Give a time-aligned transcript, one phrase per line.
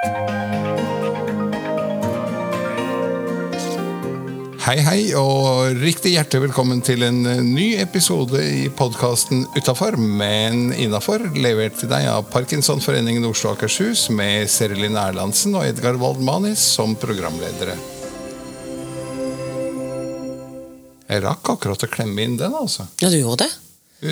[0.00, 0.08] Hei,
[4.80, 11.20] hei, og riktig hjertelig velkommen til en eh, ny episode i podkasten Utafor, men innafor,
[11.36, 16.96] levert til deg av Parkinsonforeningen Oslo og Akershus med Serelin Erlandsen og Edgar Waldmanis som
[16.96, 17.76] programledere.
[21.10, 22.88] Jeg rakk akkurat å klemme inn den, altså.
[23.04, 23.52] Ja, du gjorde det?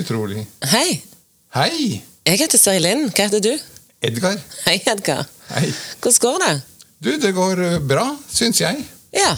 [0.03, 0.45] Utrolig.
[0.69, 1.01] Hei,
[1.57, 3.09] Hei, jeg heter Serelin.
[3.09, 3.78] Hva heter du?
[3.99, 4.37] Edgar.
[4.63, 5.25] Hei, Edgar.
[5.51, 5.67] Hei.
[5.99, 6.53] Hvordan går det?
[7.03, 8.83] Du, det går eh, bra, syns jeg.
[9.11, 9.33] Ja.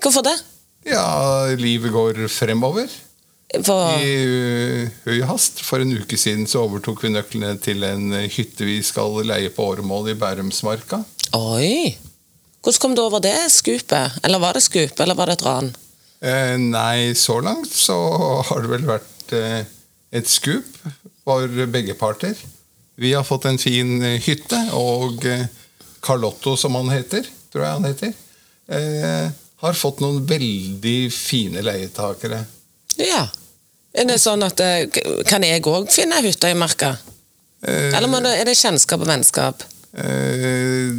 [0.00, 0.34] Hvorfor det?
[0.88, 1.04] Ja,
[1.60, 2.88] livet går fremover.
[3.54, 5.60] For I uh, høy hast.
[5.62, 9.52] For en uke siden så overtok vi nøklene til en uh, hytte vi skal leie
[9.52, 11.02] på åremål i Bærumsmarka.
[11.36, 11.94] Oi!
[12.64, 14.16] Hvordan kom du over det skupet?
[14.24, 15.70] Eller var det skup, eller var det et ran?
[16.24, 18.00] Eh, nei, så langt så
[18.48, 19.66] har det vel vært eh,
[20.16, 20.72] et skup
[21.20, 22.32] for begge parter.
[22.96, 25.46] Vi har fått en fin eh, hytte, og eh,
[26.04, 28.12] Carlotto, som han heter, tror jeg han heter,
[28.68, 29.32] eh,
[29.64, 32.44] har fått noen veldig fine leietakere.
[33.00, 33.24] Ja.
[33.94, 34.88] Er det sånn at eh,
[35.26, 36.96] Kan jeg òg finne hytte i marka?
[37.62, 39.62] Eh, Eller det, er det kjennskap og vennskap?
[39.94, 40.90] Eh,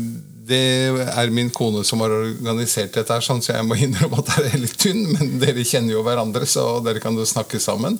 [0.45, 0.61] Det
[1.09, 4.51] er min kone som har organisert dette, her, sånn, så jeg må innrømme at det
[4.53, 5.01] er litt tynn.
[5.15, 7.97] Men dere kjenner jo hverandre, så dere kan jo snakke sammen.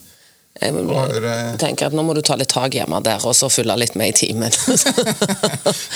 [0.62, 3.96] Jeg tenker at Nå må du ta litt tak hjemme der, og så følge litt
[4.00, 4.52] med i timen.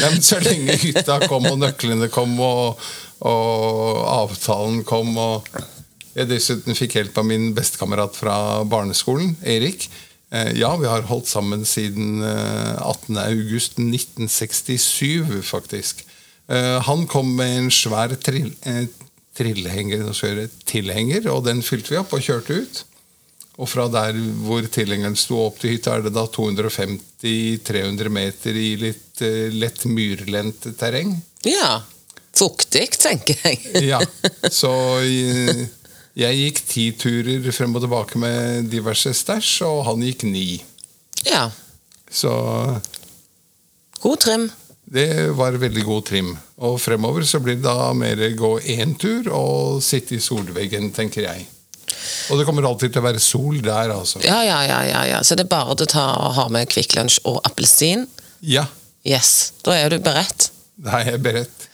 [0.01, 2.75] ja, men Så lenge hytta kom, og nøklene kom, og,
[3.23, 5.43] og avtalen kom og
[6.17, 8.35] Jeg dessuten fikk hjelp av min bestekamerat fra
[8.67, 9.87] barneskolen, Erik.
[10.33, 16.03] Eh, Ja, vi har holdt sammen siden eh, 18.8.1967, faktisk.
[16.51, 18.87] Eh, Han kom med en svær trill, eh,
[19.39, 22.83] tilhenger, og den fylte vi opp og kjørte ut.
[23.59, 24.15] Og fra der
[24.45, 29.85] hvor tilhengeren sto opp til hytta, er det da 250-300 meter i litt uh, lett
[29.89, 31.17] myrlendt terreng.
[31.47, 31.79] ja.
[32.39, 33.83] Fuktig, tenker jeg.
[33.89, 33.99] Ja,
[34.61, 34.71] så
[35.03, 35.65] jeg,
[36.15, 40.61] jeg gikk ti turer frem og tilbake med diverse stæsj, og han gikk ni.
[41.27, 41.49] Ja.
[42.09, 42.31] Så
[43.99, 44.49] God trim.
[44.85, 46.31] det var veldig god trim.
[46.63, 51.27] Og fremover så blir det da mer gå én tur og sitte i solveggen, tenker
[51.27, 51.47] jeg.
[52.29, 54.21] Og det kommer alltid til å være sol der, altså.
[54.25, 55.21] Ja, ja, ja, ja, ja.
[55.25, 58.07] Så det er bare å ta og ha med Kvikk Lunsj og appelsin.
[58.45, 58.67] Ja,
[59.07, 60.49] Yes, da er du beredt.
[60.75, 61.67] da er jeg beredt.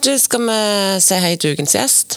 [0.00, 0.54] Du, skal vi
[1.04, 2.16] si hei til ukens gjest?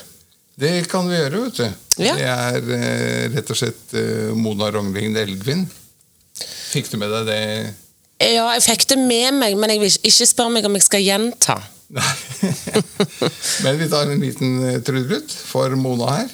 [0.56, 2.04] Det kan vi gjøre, vet du.
[2.06, 2.14] Ja.
[2.16, 5.66] Det er eh, rett og slett eh, Mona Rognlien Elgvin.
[6.72, 7.42] Fikk du med deg det?
[8.24, 11.04] Ja, jeg fikk det med meg, men jeg vil ikke spørre meg om jeg skal
[11.04, 11.58] gjenta.
[11.94, 12.14] Nei.
[13.66, 16.32] Men vi tar en liten eh, trudelutt for Mona her.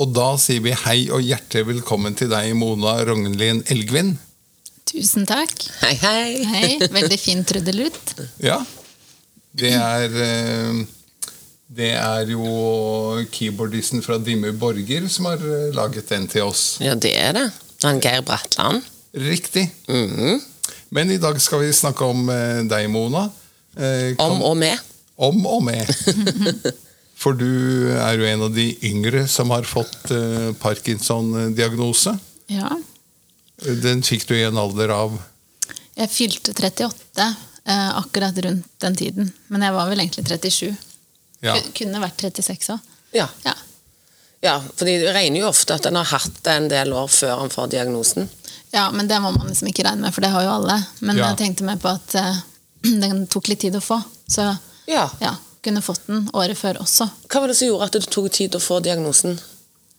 [0.00, 4.14] Og da sier vi hei og hjertelig velkommen til deg, Mona Rognlien Elgvin.
[4.88, 5.52] Tusen takk.
[5.82, 6.44] Hei, hei.
[6.48, 8.14] Hei, veldig fin trudelutt.
[8.42, 8.58] Ja.
[9.52, 10.78] Det er eh,
[11.72, 16.78] Det er jo keyboardisten fra Dimmu Borger som har eh, laget den til oss.
[16.84, 17.46] Ja, det er det.
[17.84, 18.80] Han Geir Bratland.
[19.12, 19.68] Riktig.
[19.92, 20.40] Mhm.
[20.92, 23.26] Men i dag skal vi snakke om eh, deg, Mona.
[23.76, 24.80] Kan- Om og med.
[25.16, 25.88] om og med.
[27.22, 27.46] For du
[27.94, 32.16] er jo en av de yngre som har fått eh, Parkinson-diagnose.
[32.50, 32.70] Ja.
[33.82, 35.14] Den fikk du i en alder av
[35.94, 37.26] Jeg fylte 38
[37.68, 39.30] eh, akkurat rundt den tiden.
[39.52, 40.72] Men jeg var vel egentlig 37.
[41.46, 41.54] Ja.
[41.78, 42.90] Kunne vært 36 òg.
[43.14, 43.28] Ja.
[43.44, 43.52] Ja.
[44.42, 47.42] ja, for de regner jo ofte at en har hatt det en del år før
[47.44, 48.28] en får diagnosen.
[48.72, 50.78] ja, men det må man liksom ikke regne med, for det har jo alle.
[51.00, 51.28] Men Ja.
[51.30, 52.42] jeg tenkte mer på at eh,
[53.04, 54.00] den tok litt tid å få.
[54.26, 54.48] Så
[54.90, 55.06] Ja.
[55.62, 57.08] Kunne fått den året før også.
[57.30, 59.38] Hva var det som gjorde at det tok tid å få diagnosen?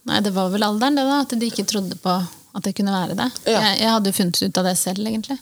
[0.09, 1.22] Nei, det var vel alderen, det da.
[1.24, 2.16] At de ikke trodde på
[2.53, 3.29] at det kunne være det.
[3.47, 3.62] Ja.
[3.69, 5.40] Jeg, jeg hadde jo funnet ut av det selv, egentlig.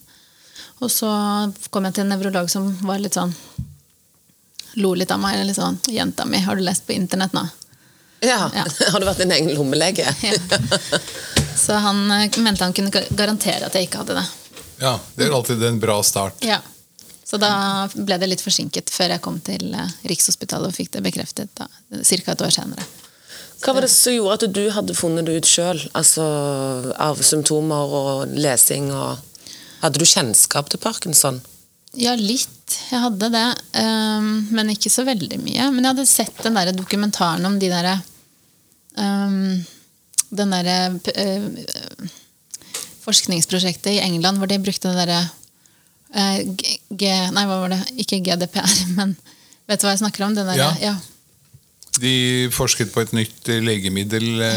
[0.81, 1.09] Og så
[1.73, 3.33] kom jeg til en nevrolog som var litt sånn
[4.79, 5.35] Lo litt av meg.
[5.35, 7.49] Eller litt sånn 'Jenta mi, har du lest på internett nå?'
[8.21, 8.63] Ja, Ja.
[8.93, 10.05] Har du vært din egen lommelege?
[10.23, 10.37] Ja.
[11.57, 14.23] Så han eh, mente han kunne garantere at jeg ikke hadde det.
[14.81, 16.39] Ja, det er alltid en bra start.
[16.45, 16.61] Ja.
[17.31, 21.03] Så da ble det litt forsinket før jeg kom til eh, Rikshospitalet og fikk det
[21.05, 22.33] bekreftet ca.
[22.33, 22.83] et år senere.
[23.61, 25.79] Hva var det som gjorde at du hadde funnet det ut sjøl?
[25.95, 26.25] Altså,
[26.99, 29.27] av symptomer og lesing og
[29.81, 31.39] Hadde du kjennskap til parkinson?
[31.97, 32.75] Ja, litt.
[32.91, 33.47] Jeg hadde det.
[33.81, 35.71] Um, men ikke så veldig mye.
[35.73, 37.95] Men jeg hadde sett den der dokumentaren om de derre
[38.93, 39.57] um,
[40.29, 42.11] Den derre uh,
[43.01, 45.37] forskningsprosjektet i England hvor de brukte det derre eh,
[46.13, 46.75] G...
[46.89, 47.79] G- Nei, hva var det?
[48.03, 48.67] Ikke GDPR,
[48.97, 49.15] men
[49.69, 50.35] vet du hva jeg snakker om?
[50.35, 50.71] Den der, Ja.
[50.81, 50.95] ja.
[52.01, 54.51] De forsket på et nytt eh, legemiddel ja.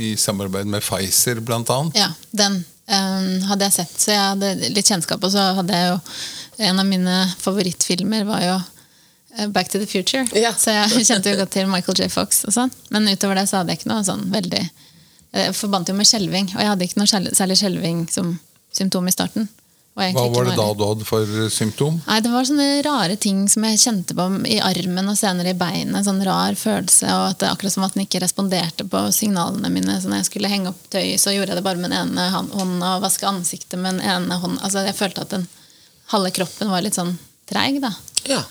[0.00, 1.98] i samarbeid med Pfizer, blant annet.
[2.00, 2.56] Ja, den
[2.88, 5.20] um, hadde jeg sett, så jeg hadde litt kjennskap.
[5.28, 5.98] Og så hadde jeg jo
[6.64, 8.54] En av mine favorittfilmer var jo
[9.36, 10.22] eh, Back to the Future.
[10.38, 10.52] Ja.
[10.56, 12.08] Så jeg kjente jo godt til Michael J.
[12.12, 12.44] Fox.
[12.48, 12.72] og sånn.
[12.94, 14.60] Men utover det så hadde jeg ikke noe sånn veldig
[15.34, 18.36] Jeg forbandt jo med skjelving, og jeg hadde ikke noe særlig skjelving som
[18.74, 19.48] symptom i starten.
[19.94, 22.00] Hva var det da du hadde for eh, symptom?
[22.08, 25.58] Nei, Det var sånne rare ting som jeg kjente på i armen og senere i
[25.58, 26.02] beinet.
[26.06, 30.00] Sånn rar følelse, og at det akkurat som at den ikke responderte på signalene mine.
[30.02, 32.26] Så når jeg skulle henge opp tøy, så gjorde jeg det bare med den ene
[32.34, 34.64] hånda, og vaske ansiktet med den ene hånda.
[34.66, 35.46] Altså, jeg følte at den
[36.10, 37.14] halve kroppen var litt sånn
[37.46, 37.94] treig, da.
[38.26, 38.42] Ja.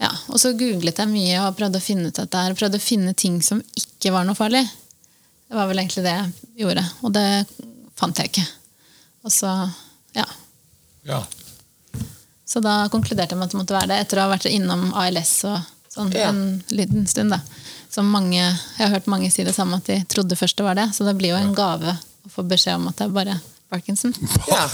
[0.00, 2.56] Ja, og så googlet jeg mye og prøvde å finne ut dette her.
[2.56, 4.64] Prøvde å finne ting som ikke var noe farlig.
[5.46, 7.26] Det var vel egentlig det jeg gjorde, og det
[8.00, 8.46] fant jeg ikke.
[9.28, 9.50] Og så,
[10.16, 10.24] ja,
[11.06, 11.22] Ja.
[12.50, 14.88] Så da konkluderte jeg med at det måtte være det, etter å ha vært innom
[14.98, 15.60] ALS og
[15.94, 16.28] sånn Ja.
[16.30, 17.30] en liten stund.
[17.30, 17.40] da.
[17.90, 20.74] Som mange, Jeg har hørt mange si det samme, at de trodde først det var
[20.74, 20.88] det.
[20.94, 24.12] Så det blir jo en gave å få beskjed om at det er bare Parkinson.
[24.48, 24.68] Ja.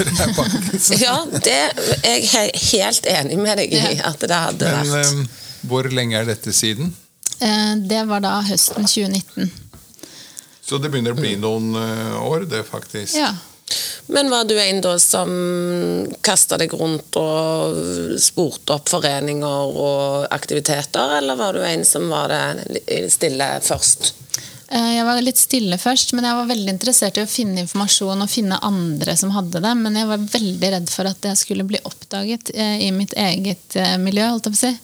[0.96, 1.56] Ja, det
[2.04, 5.12] er jeg helt enig med deg i at det hadde Men vært.
[5.12, 6.94] eh, hvor lenge er dette siden?
[7.40, 9.50] Eh, Det var da høsten 2019.
[10.66, 13.14] Så det begynner å bli noen eh, år, det, faktisk.
[13.20, 13.34] Ja.
[14.06, 15.30] Men var du en da som
[16.24, 17.80] kasta deg rundt og
[18.22, 24.12] spurte opp foreninger og aktiviteter, eller var du en som var det stille først?
[24.68, 28.22] Eh, Jeg var litt stille først, men jeg var veldig interessert i å finne informasjon
[28.22, 29.74] og finne andre som hadde det.
[29.78, 33.76] Men jeg var veldig redd for at det skulle bli oppdaget eh, i mitt eget
[33.78, 34.26] eh, miljø.
[34.30, 34.74] holdt jeg på å si.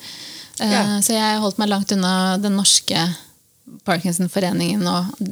[0.62, 0.82] Ja.
[1.02, 3.00] Så jeg holdt meg langt unna den norske
[3.86, 5.22] Parkinson-foreningen og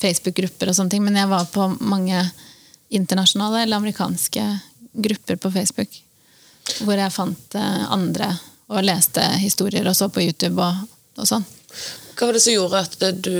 [0.00, 1.04] Facebook-grupper og sånne ting.
[1.06, 2.24] Men jeg var på mange
[2.90, 4.44] internasjonale eller amerikanske
[4.92, 5.94] grupper på Facebook.
[6.84, 8.32] Hvor jeg fant eh, andre
[8.70, 10.84] og leste historier og så på YouTube og,
[11.18, 11.46] og sånn.
[12.20, 13.30] Hva var det som gjorde at du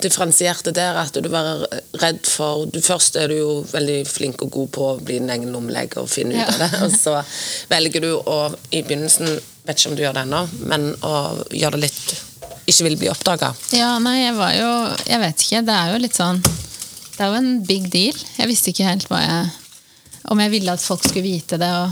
[0.00, 0.94] differensierte der?
[1.00, 1.64] At du var
[2.00, 5.32] redd for du, Først er du jo veldig flink og god på å bli din
[5.34, 6.46] egen lommelege og finne ut Ja.
[6.52, 6.70] av det.
[6.86, 7.16] Og så
[7.72, 8.38] velger du å
[8.70, 11.14] i begynnelsen, vet ikke om du gjør det ennå, men å
[11.50, 12.16] gjøre det litt
[12.70, 13.48] Ikke vil bli oppdaga.
[13.74, 14.70] Ja, nei, jeg var jo
[15.08, 15.62] Jeg vet ikke.
[15.66, 16.38] Det er jo litt sånn
[17.20, 18.16] Det er jo en big deal.
[18.40, 19.48] Jeg visste ikke helt hva jeg
[20.32, 21.68] Om jeg ville at folk skulle vite det.
[21.68, 21.90] Og,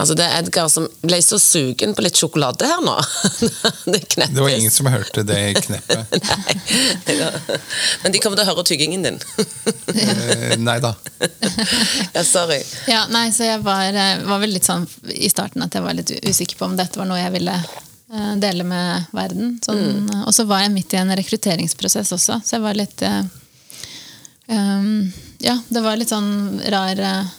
[0.00, 2.94] Altså Det er Edgar som ble så sugen på litt sjokolade her nå.
[3.92, 4.00] det.
[4.16, 6.16] Det var ingen som hørte det kneppet.
[6.40, 6.56] Nei.
[8.02, 9.20] Men de kommer til å høre tyggingen din.
[9.92, 10.96] Eh, Nei da.
[12.16, 12.58] ja, sorry.
[12.90, 16.00] ja, nei, så jeg var, eh, var vel litt sånn i starten at jeg var
[16.00, 17.60] litt usikker på om dette var noe jeg ville
[18.40, 19.58] dele med verden.
[19.64, 23.22] Sånn, Og så var jeg midt i en rekrutteringsprosess også, så jeg var litt eh,
[24.48, 27.32] um, Ja, det var litt sånn rar eh,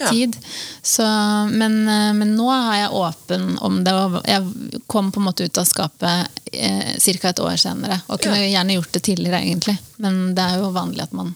[0.00, 0.08] Ja.
[0.08, 0.36] tid.
[0.82, 1.04] Så,
[1.52, 3.92] men, eh, men nå er jeg åpen om det.
[3.92, 7.28] Og jeg kom på en måte ut av skapet eh, ca.
[7.28, 8.00] et år senere.
[8.08, 9.76] Og kunne gjerne gjort det tidligere, egentlig.
[10.00, 11.34] Men det er jo vanlig at man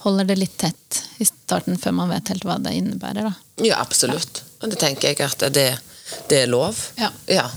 [0.00, 3.28] holder det litt tett i starten før man vet helt hva det innebærer.
[3.28, 3.64] Da.
[3.68, 4.44] Ja, absolutt.
[4.62, 5.68] Og det tenker jeg at det,
[6.32, 6.80] det er lov.
[6.96, 7.12] Ja.
[7.28, 7.50] ja.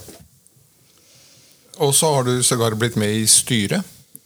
[1.81, 3.83] Og så har du sågar blitt med i styret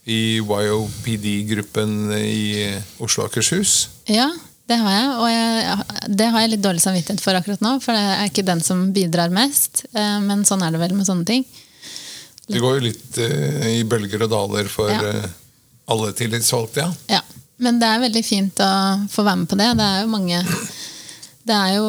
[0.08, 2.68] i YOPD-gruppen i
[3.04, 3.88] Oslo og Akershus.
[4.10, 4.28] Ja,
[4.68, 5.08] det har jeg.
[5.20, 7.74] Og jeg, det har jeg litt dårlig samvittighet for akkurat nå.
[7.84, 9.86] For jeg er ikke den som bidrar mest.
[9.94, 11.46] eh, Men sånn er det vel med sånne ting.
[12.48, 15.02] Det går jo litt eh, i bølger og daler for Ja.
[15.04, 15.28] eh,
[15.92, 16.92] alle tillitsvalgte, ja.
[17.18, 17.21] Ja,
[17.60, 19.69] Men det er veldig fint å få være med på det.
[19.80, 20.42] Det er jo mange
[21.48, 21.88] Det er jo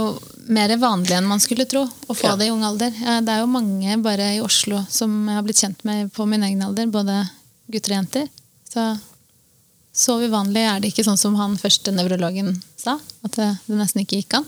[0.49, 2.37] mer vanlig enn man skulle tro å få Ja.
[2.37, 2.91] det i ung alder.
[2.91, 6.43] Det er jo mange bare i Oslo som jeg har blitt kjent med på min
[6.43, 6.87] egen alder.
[6.87, 7.29] Både
[7.71, 8.29] gutter og jenter.
[8.69, 8.99] Så
[9.99, 13.01] så uvanlig er det ikke sånn som han første nevrologen sa.
[13.25, 14.47] At det, det nesten ikke gikk an.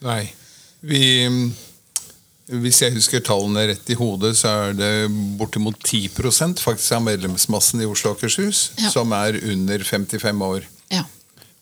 [0.00, 0.32] Nei.
[0.80, 1.02] Vi,
[2.48, 4.90] hvis jeg husker tallene rett i hodet, så er det
[5.38, 6.08] bortimot 10
[6.62, 8.88] faktisk av medlemsmassen i Oslo og Akershus Ja.
[8.90, 10.64] som er under 55 år.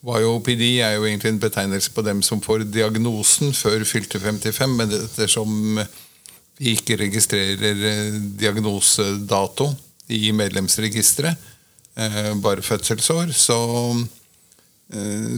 [0.00, 4.94] YOPD er jo egentlig en betegnelse på dem som får diagnosen før fylte 55, men
[4.96, 5.82] ettersom
[6.60, 9.68] vi ikke registrerer eh, diagnosedato
[10.08, 11.36] i medlemsregisteret,
[11.96, 13.58] eh, bare fødselsår, så,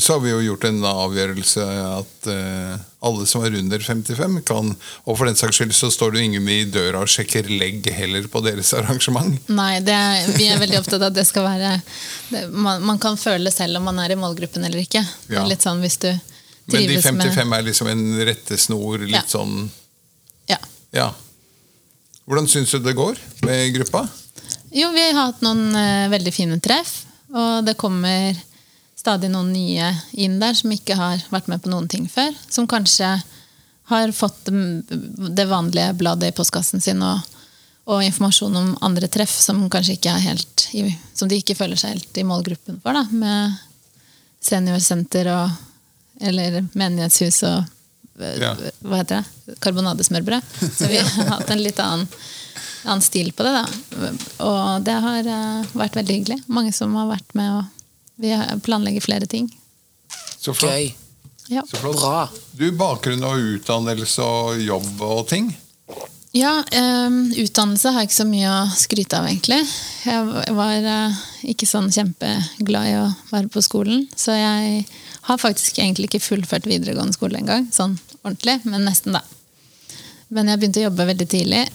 [0.00, 4.70] så har vi jo gjort en avgjørelse at eh, alle som er under 55 kan
[5.04, 8.24] Og for den saks skyld så står det ingen i døra og sjekker legg heller
[8.32, 9.36] på deres arrangement.
[9.52, 11.72] Nei, det er, vi er veldig opptatt av at det skal være
[12.32, 15.02] det, man, man kan føle selv om man er i målgruppen eller ikke.
[15.28, 15.44] Ja.
[15.48, 16.08] litt sånn hvis du
[16.70, 19.26] trives med Men de 55 med er liksom en rettesnor, litt Ja.
[19.34, 19.58] sånn
[20.48, 20.58] ja.
[20.96, 21.10] Ja.
[22.24, 24.06] Hvordan syns du det går med gruppa?
[24.72, 27.02] Jo, vi har hatt noen uh, veldig fine treff,
[27.34, 28.38] og det kommer
[29.02, 29.88] stadig noen nye
[30.22, 32.30] inn der som ikke har vært med på noen ting før.
[32.50, 33.16] Som kanskje
[33.90, 34.46] har fått
[35.34, 37.18] det vanlige bladet i postkassen sin og,
[37.90, 40.68] og informasjon om andre treff som ikke helt
[41.18, 42.94] som de ikke føler seg helt i målgruppen for.
[42.94, 43.58] da, Med
[44.42, 45.50] seniorsenter og
[46.22, 47.64] eller menighetshus og
[48.22, 48.52] eh, Ja.
[48.86, 49.56] hva heter det?
[49.64, 50.42] Karbonadesmørbrød.
[50.78, 52.06] Så vi har hatt en litt annen,
[52.84, 53.52] annen stil på det.
[53.58, 54.12] da.
[54.46, 56.40] Og det har eh, vært veldig hyggelig.
[56.46, 57.81] Mange som har vært med og
[58.20, 58.32] Vi
[58.64, 59.48] planlegger flere ting.
[60.38, 60.72] Så flott.
[60.72, 60.92] Gøy.
[61.52, 61.64] Ja.
[61.70, 62.00] Så flott.
[62.00, 62.28] Bra.
[62.58, 65.50] Du, bakgrunn og utdannelse og jobb og ting?
[66.32, 66.62] Ja,
[67.06, 69.58] um, utdannelse har jeg ikke så mye å skryte av, egentlig.
[70.08, 74.86] Jeg var uh, ikke sånn kjempeglad i å være på skolen, så jeg
[75.28, 79.20] har faktisk egentlig ikke fullført videregående skole engang, sånn ordentlig, men nesten, da.
[80.32, 81.66] Men jeg begynte å jobbe veldig tidlig,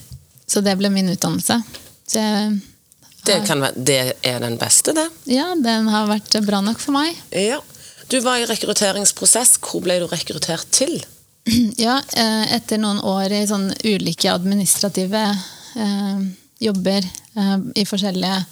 [0.50, 1.60] så det ble min utdannelse.
[2.08, 2.58] Så jeg,
[3.28, 5.06] Det, kan være, det er den beste, det.
[5.30, 7.16] ja, den har vært bra nok for meg.
[7.30, 7.60] Ja.
[8.08, 9.58] Du var i rekrutteringsprosess.
[9.60, 10.98] Hvor ble du rekruttert til?
[11.80, 15.22] Ja, eh, etter noen år i sånn ulike administrative
[15.80, 16.22] eh,
[16.60, 18.42] jobber eh, i forskjellige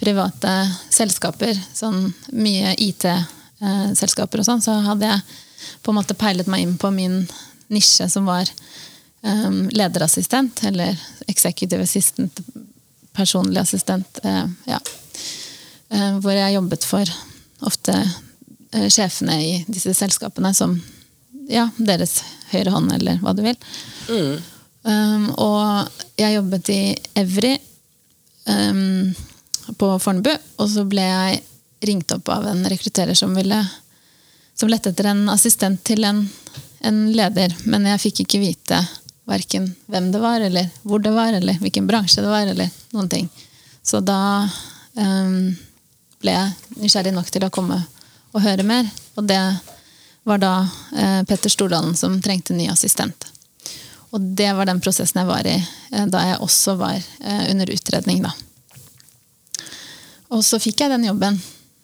[0.00, 0.54] private
[0.88, 5.24] selskaper, sånn mye IT-selskaper og sånn, så hadde jeg
[5.84, 7.22] på en måte peilet meg inn på min
[7.68, 10.96] nisje som var eh, lederassistent, eller
[11.28, 12.40] executive assistant,
[13.20, 14.80] personlig assistent, eh, ja.
[15.90, 17.12] Eh, hvor jeg jobbet for
[17.68, 17.96] ofte
[18.72, 20.78] eh, sjefene i disse selskapene som
[21.50, 22.20] ja, deres
[22.52, 23.58] høyre hånd, eller hva du vil.
[24.80, 26.80] Um, og jeg jobbet i
[27.20, 27.52] Evry
[28.48, 29.10] um,
[29.76, 31.42] på Fornebu, og så ble jeg
[31.90, 33.58] ringt opp av en rekrutterer som ville
[34.56, 36.22] som lette etter en assistent til en,
[36.84, 38.80] en leder, men jeg fikk ikke vite
[39.30, 43.08] verken hvem det var, eller hvor det var, eller hvilken bransje det var, eller noen
[43.08, 43.28] ting.
[43.82, 44.48] Så da
[44.98, 45.50] um,
[46.20, 47.80] ble jeg nysgjerrig nok til å komme
[48.30, 49.40] og høre mer, og det
[50.28, 53.26] var da uh, Petter Stordalen som trengte ny assistent.
[54.10, 57.72] Og det var den prosessen jeg var i uh, da jeg også var uh, under
[57.72, 58.22] utredning.
[58.26, 58.34] Da.
[60.30, 61.40] Og så fikk jeg den jobben.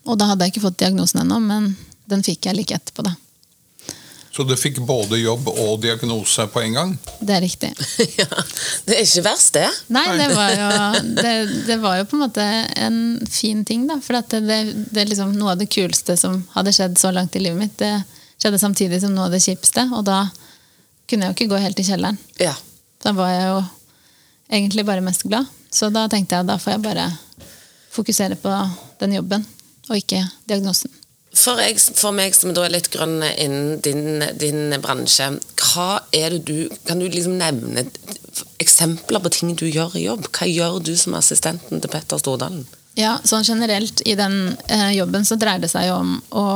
[0.07, 1.73] Og da hadde jeg ikke fått diagnosen ennå, men
[2.07, 3.03] den fikk jeg like etterpå.
[3.07, 3.17] da.
[4.37, 6.91] Så du fikk både jobb og diagnose på en gang?
[7.25, 7.71] Det er riktig.
[8.21, 8.27] ja.
[8.85, 9.69] Det er ikke verst, det.
[9.97, 10.67] Nei, det var jo,
[11.17, 11.33] det,
[11.65, 12.45] det var jo på en måte
[12.77, 12.99] en
[13.33, 13.97] fin ting, da.
[14.05, 14.59] For at det, det,
[14.93, 17.79] det er liksom noe av det kuleste som hadde skjedd så langt i livet mitt.
[17.81, 17.95] Det
[18.37, 20.27] skjedde samtidig som noe av det kjipeste, og da
[21.09, 22.21] kunne jeg jo ikke gå helt i kjelleren.
[22.43, 22.53] Ja.
[23.01, 23.59] Da var jeg jo
[24.53, 25.49] egentlig bare mest glad.
[25.73, 27.09] Så da tenkte jeg da får jeg bare
[27.97, 28.53] fokusere på
[29.01, 29.49] den jobben,
[29.89, 30.93] og ikke diagnosen.
[31.37, 35.29] For, jeg, for meg som da er litt grønn innen din, din bransje,
[35.61, 37.85] hva er det du Kan du liksom nevne
[38.63, 40.31] eksempler på ting du gjør i jobb?
[40.33, 42.65] Hva gjør du som assistenten til Petter Stordalen?
[42.97, 46.47] Ja, sånn generelt i den eh, jobben så dreier det seg jo om å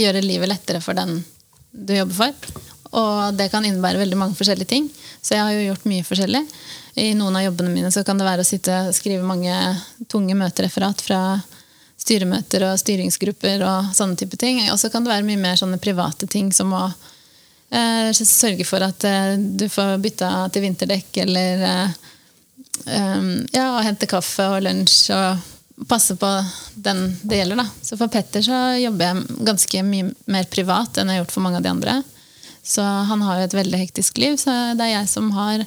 [0.00, 1.20] gjøre livet lettere for den
[1.72, 2.62] du jobber for.
[2.92, 4.88] Og det kan innebære veldig mange forskjellige ting.
[5.20, 6.42] Så jeg har jo gjort mye forskjellig.
[7.00, 9.56] I noen av jobbene mine så kan det være å sitte og skrive mange
[10.12, 11.20] tunge møtereferat fra
[12.02, 14.62] styremøter og styringsgrupper og sånne type ting.
[14.72, 16.84] Og så kan det være mye mer sånne private ting som å
[17.70, 21.98] eh, sørge for at eh, du får bytta til vinterdekk, eller eh,
[23.52, 26.30] ja, og hente kaffe og lunsj og passe på
[26.74, 27.62] den det gjelder.
[27.62, 27.68] Da.
[27.82, 31.46] Så for Petter så jobber jeg ganske mye mer privat enn jeg har gjort for
[31.46, 32.00] mange av de andre.
[32.62, 35.64] Så han har jo et veldig hektisk liv, så det er jeg som har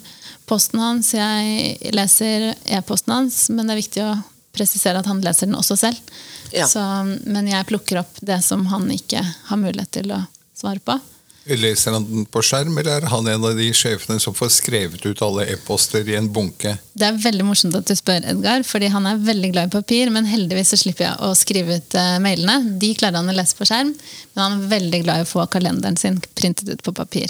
[0.47, 1.11] posten hans.
[1.11, 4.13] Jeg leser e-posten hans, men det er viktig å
[4.55, 6.15] presisere at han leser den også selv.
[6.55, 6.67] Ja.
[6.69, 6.81] Så,
[7.25, 10.23] men jeg plukker opp det som han ikke har mulighet til å
[10.55, 10.97] svare på.
[11.45, 15.03] Leser han den på skjerm, eller er han en av de sjefene som får skrevet
[15.05, 16.71] ut alle e-poster i en bunke?
[16.97, 20.09] Det er veldig morsomt at du spør, Edgar, fordi han er veldig glad i papir.
[20.13, 22.79] Men heldigvis så slipper jeg å skrive ut eh, mailene.
[22.81, 23.93] De klarer han å lese på skjerm.
[24.33, 27.29] Men han er veldig glad i å få kalenderen sin printet ut på papir.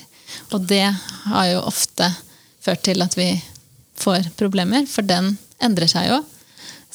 [0.56, 0.86] Og det
[1.26, 2.08] har jo ofte
[2.64, 3.34] ført til at vi
[4.00, 6.24] får problemer, for den endrer seg jo.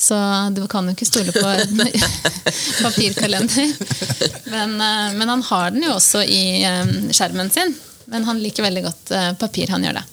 [0.01, 0.17] Så
[0.57, 1.81] du kan jo ikke stole på en
[2.85, 3.73] papirkalender.
[4.49, 7.75] Men, eh, men han har den jo også i eh, skjermen sin.
[8.09, 9.69] Men han liker veldig godt eh, papir.
[9.75, 10.05] Han gjør det.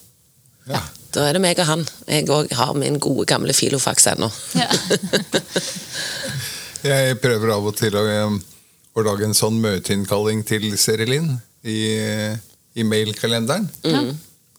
[0.73, 0.81] Ja.
[1.15, 1.85] Da er det meg og han.
[2.03, 4.27] Jeg òg har min gode, gamle filofax ennå.
[4.59, 4.67] Ja.
[6.87, 8.03] Jeg prøver av og til å,
[8.91, 11.31] å lage en sånn møteinnkalling til Serilin
[11.63, 11.79] i,
[12.75, 13.71] i mailkalenderen.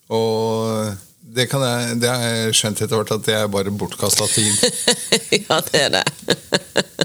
[0.08, 4.26] Og det, kan jeg, det har jeg skjønt etter hvert at det er bare bortkasta
[4.32, 4.54] tid.
[5.48, 6.04] ja, det er det.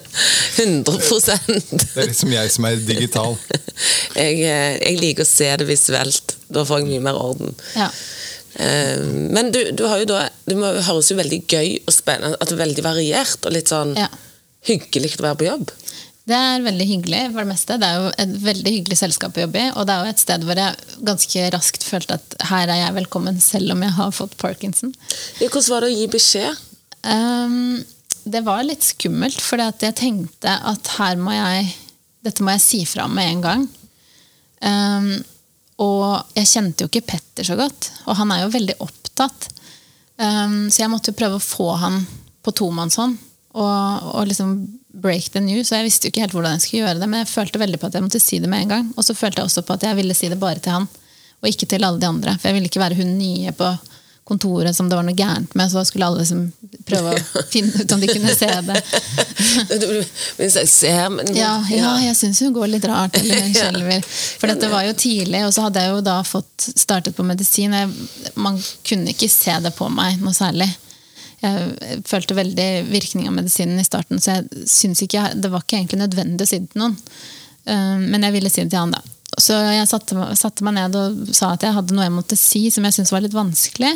[0.54, 3.36] 100 Det er liksom jeg som er digital.
[4.16, 6.36] jeg, eh, jeg liker å se det visuelt.
[6.54, 7.56] Da får jeg mye mer orden.
[7.76, 7.90] Ja.
[8.62, 9.02] Eh,
[9.34, 12.52] Men du, du har jo da Det må, høres jo veldig gøy og spennende At
[12.52, 14.06] det er veldig variert og litt sånn Ja.
[14.70, 15.72] hyggelig å være på jobb.
[16.24, 17.76] Det er veldig hyggelig for det meste.
[17.80, 19.72] Det er jo et veldig hyggelig selskap å jobbe i.
[19.76, 22.96] Og det er jo et sted hvor jeg ganske raskt følte at her er jeg
[22.96, 24.94] velkommen, selv om jeg har fått parkinson.
[25.42, 26.62] Hvordan var det å gi beskjed?
[27.04, 27.82] Um,
[28.24, 31.74] det var litt skummelt, for jeg tenkte at her må jeg
[32.24, 33.64] Dette må jeg si fra om med en gang.
[34.64, 35.10] Um,
[35.84, 39.50] og jeg kjente jo ikke Petter så godt, og han er jo veldig opptatt.
[40.16, 42.00] Um, så jeg måtte jo prøve å få han
[42.40, 43.20] på tomannshånd
[43.54, 44.56] og, og liksom
[44.94, 45.72] break the news.
[45.72, 47.80] Og jeg visste jo ikke helt hvordan jeg skulle gjøre det, men jeg følte veldig
[47.82, 48.92] på at jeg måtte si det med en gang.
[48.98, 50.88] Og så følte jeg også på at jeg ville si det bare til han,
[51.42, 52.38] og ikke til alle de andre.
[52.40, 53.74] For jeg ville ikke være hun nye på
[54.24, 56.46] kontoret som det var noe gærent med, så da skulle alle liksom
[56.88, 58.78] prøve å finne ut om de kunne se det.
[61.36, 64.08] Ja, ja jeg syns hun går litt rart, eller hun skjelver.
[64.08, 67.76] For dette var jo tidlig, og så hadde jeg jo da fått startet på medisin.
[67.76, 67.92] Jeg,
[68.40, 70.70] man kunne ikke se det på meg noe særlig.
[71.44, 75.82] Jeg følte veldig virkning av medisinen i starten, så jeg synes ikke, det var ikke
[75.82, 76.96] egentlig nødvendig å si det til noen.
[77.66, 79.02] Eh, Men jeg ville si det til han, da.
[79.42, 82.68] Så jeg satte, satte meg ned og sa at jeg hadde noe jeg måtte si
[82.72, 83.92] som jeg syntes var litt vanskelig.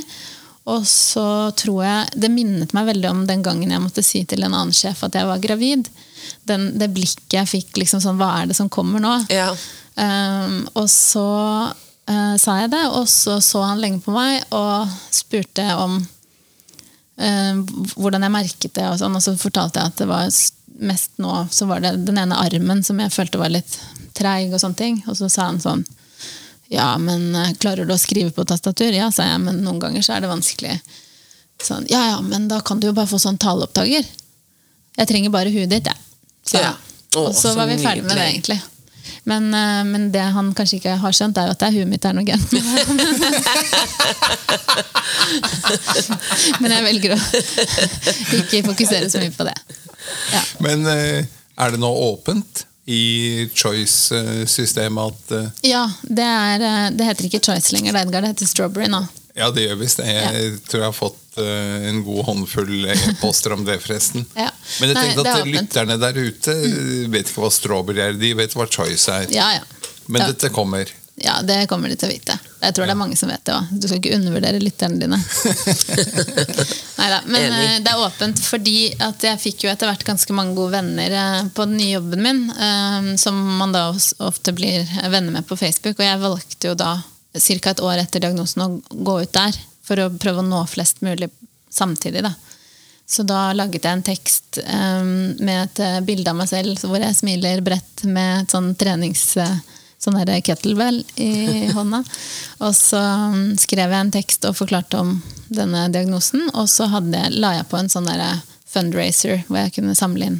[0.67, 1.23] Og så
[1.55, 4.75] tror jeg Det minnet meg veldig om den gangen jeg måtte si til en annen
[4.75, 5.87] sjef at jeg var gravid.
[6.49, 9.13] Den, det blikket jeg fikk, liksom sånn Hva er det som kommer nå?
[9.31, 9.53] Ja.
[9.95, 11.27] Um, og så
[11.71, 16.01] uh, sa jeg det, og så så han lenge på meg og spurte om
[17.17, 20.27] hvordan jeg merket det, og, sånn, og så fortalte jeg at det var
[20.77, 23.79] mest nå så var det den ene armen som jeg følte var litt
[24.17, 24.99] treig, og sånne ting.
[25.07, 25.85] Og så sa han sånn
[26.69, 28.91] Ja, men eh, klarer du å skrive på tastatur?
[28.93, 30.77] Ja, sa jeg, men noen ganger så er det vanskelig.
[31.63, 34.05] Sånn, ja, ja, men da kan du jo bare få sånn taleopptaker.
[34.97, 35.97] Jeg trenger bare huet ditt, jeg.
[35.97, 36.49] Ja.
[36.51, 36.73] Så, ja.
[37.17, 38.59] Og så så var vi ferdig med det, egentlig.
[39.23, 41.91] Men, eh, men det han kanskje ikke har skjønt, er jo at det er huet
[41.91, 42.63] mitt er noe gærent med.
[46.61, 47.17] Men jeg velger å
[48.39, 49.57] ikke fokusere så mye på det.
[50.31, 50.41] Ja.
[50.63, 51.21] Men eh,
[51.57, 52.53] er det nå åpent
[52.87, 56.57] i choice-systemet at eh, ja, det, er,
[56.95, 59.01] det heter ikke Choice lenger, det, Edgar, det heter Strawberry nå.
[59.37, 60.07] Ja, det gjør visst det.
[60.07, 64.25] Jeg tror jeg har fått eh, en god håndfull e-poster om det, forresten.
[64.35, 64.51] Ja.
[64.81, 66.55] Men jeg Nei, tenkte det at er lytterne der ute
[67.13, 68.15] vet ikke hva strawberry er.
[68.19, 69.27] De vet hva choice er.
[69.33, 69.91] Ja, ja.
[70.07, 70.31] Men ja.
[70.31, 70.89] dette kommer.
[71.17, 72.35] Ja, det kommer de til å vite.
[72.61, 73.71] Jeg tror det er mange som vet det òg.
[73.73, 75.17] Du skal ikke undervurdere lytterne dine.
[76.99, 77.63] Neida, Men Enig.
[77.63, 81.15] eh, det er åpent fordi at jeg fikk jo etter hvert ganske mange gode venner
[81.17, 82.43] eh, på den nye jobben min,
[83.17, 83.87] som man da
[84.27, 85.97] ofte blir venner med på Facebook.
[85.97, 86.99] Og jeg valgte jo da
[87.33, 87.71] ca.
[87.71, 91.29] et år etter diagnosen å gå ut der for å prøve å nå flest mulig
[91.71, 92.23] samtidig.
[92.25, 92.33] da.
[93.07, 96.99] Så da laget jeg en tekst um, med et eh, bilde av meg selv hvor
[96.99, 99.29] jeg smiler bredt med et sånn trenings...
[99.39, 99.57] eh,
[99.97, 101.31] sånn der kettlebell i
[101.77, 102.03] hånda.
[102.61, 102.99] Og så
[103.33, 105.15] mm, skrev jeg en tekst og forklarte om
[105.49, 106.43] denne diagnosen.
[106.53, 110.37] Og så hadde la jeg på en sånn der fundraiser hvor jeg kunne samle inn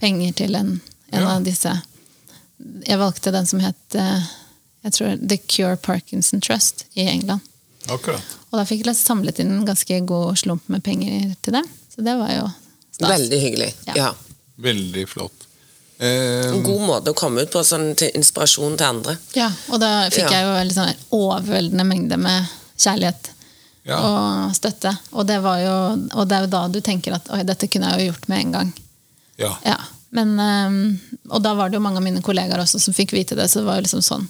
[0.00, 0.78] penger til en,
[1.12, 1.34] en Ja.
[1.34, 1.74] av disse.
[2.88, 4.24] Jeg valgte den som het eh,
[4.84, 7.44] jeg tror The Cure Parkinson Trust i England.
[7.92, 8.22] Akkurat.
[8.50, 11.66] Og da fikk jeg samlet inn en ganske god slump med penger til dem.
[11.94, 12.46] Så det var jo
[12.94, 13.10] stas.
[13.10, 13.70] Veldig hyggelig.
[13.90, 13.94] Ja.
[13.96, 14.10] Ja.
[14.56, 15.46] Veldig flott.
[15.98, 19.16] Eh, En god måte å komme ut på sånn til inspirasjon til andre.
[19.34, 20.40] Ja, og da fikk Ja.
[20.40, 22.46] jeg jo en sånn overveldende mengde med
[22.78, 23.30] kjærlighet
[23.84, 23.98] Ja.
[24.00, 24.96] og støtte.
[25.12, 27.90] Og det, var jo, og det er jo da du tenker at oi, dette kunne
[27.92, 28.72] jeg jo gjort med en gang.
[29.38, 29.56] ja.
[29.64, 29.76] Ja.
[30.14, 33.34] Men, ehm, og da var det jo mange av mine kollegaer også som fikk vite
[33.34, 33.48] det.
[33.50, 34.28] Så det var jo liksom sånn.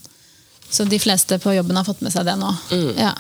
[0.71, 2.49] Så de fleste på jobben har fått med seg det nå.
[2.97, 3.13] Ja.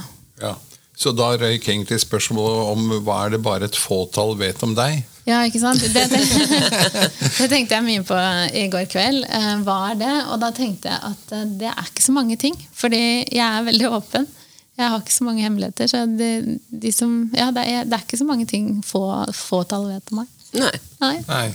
[0.42, 0.54] Ja.
[0.94, 5.02] Så da røyk egentlig spørsmålet om hva er det bare et fåtall vet om deg?
[5.26, 5.80] Ja, ikke sant?
[5.80, 6.04] Det,
[7.40, 8.18] det tenkte jeg mye på
[8.54, 9.24] i går kveld.
[9.24, 10.12] Eh, Hva er det?
[10.28, 12.54] Og da tenkte jeg at eh, det er ikke så mange ting.
[12.76, 14.28] Fordi jeg er veldig åpen.
[14.76, 15.88] Jeg har ikke så mange hemmeligheter.
[15.90, 16.30] Så det,
[16.68, 19.02] de som, ja, det, er, det er ikke så mange ting få,
[19.34, 20.30] fåtall vet om meg.
[20.54, 20.74] Nei.
[21.00, 21.16] Nei.
[21.26, 21.46] Nei.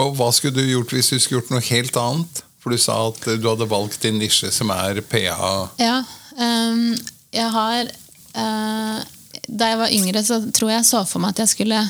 [0.00, 2.42] Og hva skulle du gjort hvis du skulle gjort noe helt annet?
[2.60, 5.52] For du sa at du hadde valgt din nisje som er PA.
[5.80, 6.00] Ja,
[6.36, 6.92] ehm,
[7.32, 9.00] jeg har eh,
[9.46, 11.80] Da jeg var yngre, så tror jeg så for meg at jeg skulle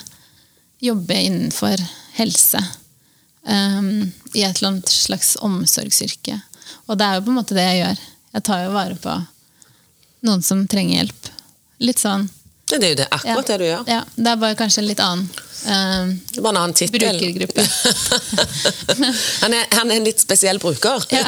[0.81, 1.81] jobbe innenfor
[2.17, 2.61] helse.
[3.47, 6.39] ehm, I et eller annet slags omsorgsyrke.
[6.89, 8.01] Og det er jo på en måte det jeg gjør.
[8.37, 9.17] Jeg tar jo vare på
[10.29, 11.29] noen som trenger hjelp.
[11.85, 12.29] Litt sånn.
[12.71, 13.87] Det er jo det, akkurat det du gjør.
[13.91, 15.25] Ja, det er bare kanskje en litt annen
[15.67, 17.01] ehm, Det bare en annen tittel.
[17.03, 17.65] brukergruppe.
[19.43, 21.03] han, er, han er en litt spesiell bruker.
[21.11, 21.25] Ja.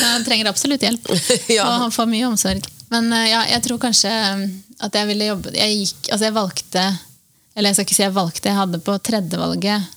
[0.00, 1.10] Han trenger absolutt hjelp.
[1.58, 1.66] Ja.
[1.68, 2.64] Og han får mye omsorg.
[2.90, 4.46] Men eh, ja, jeg tror kanskje um,
[4.86, 6.82] at jeg ville jobbe Jeg gikk, altså jeg valgte
[7.56, 9.92] Eller jeg skal ikke si jeg valgte, jeg hadde på tredjevalget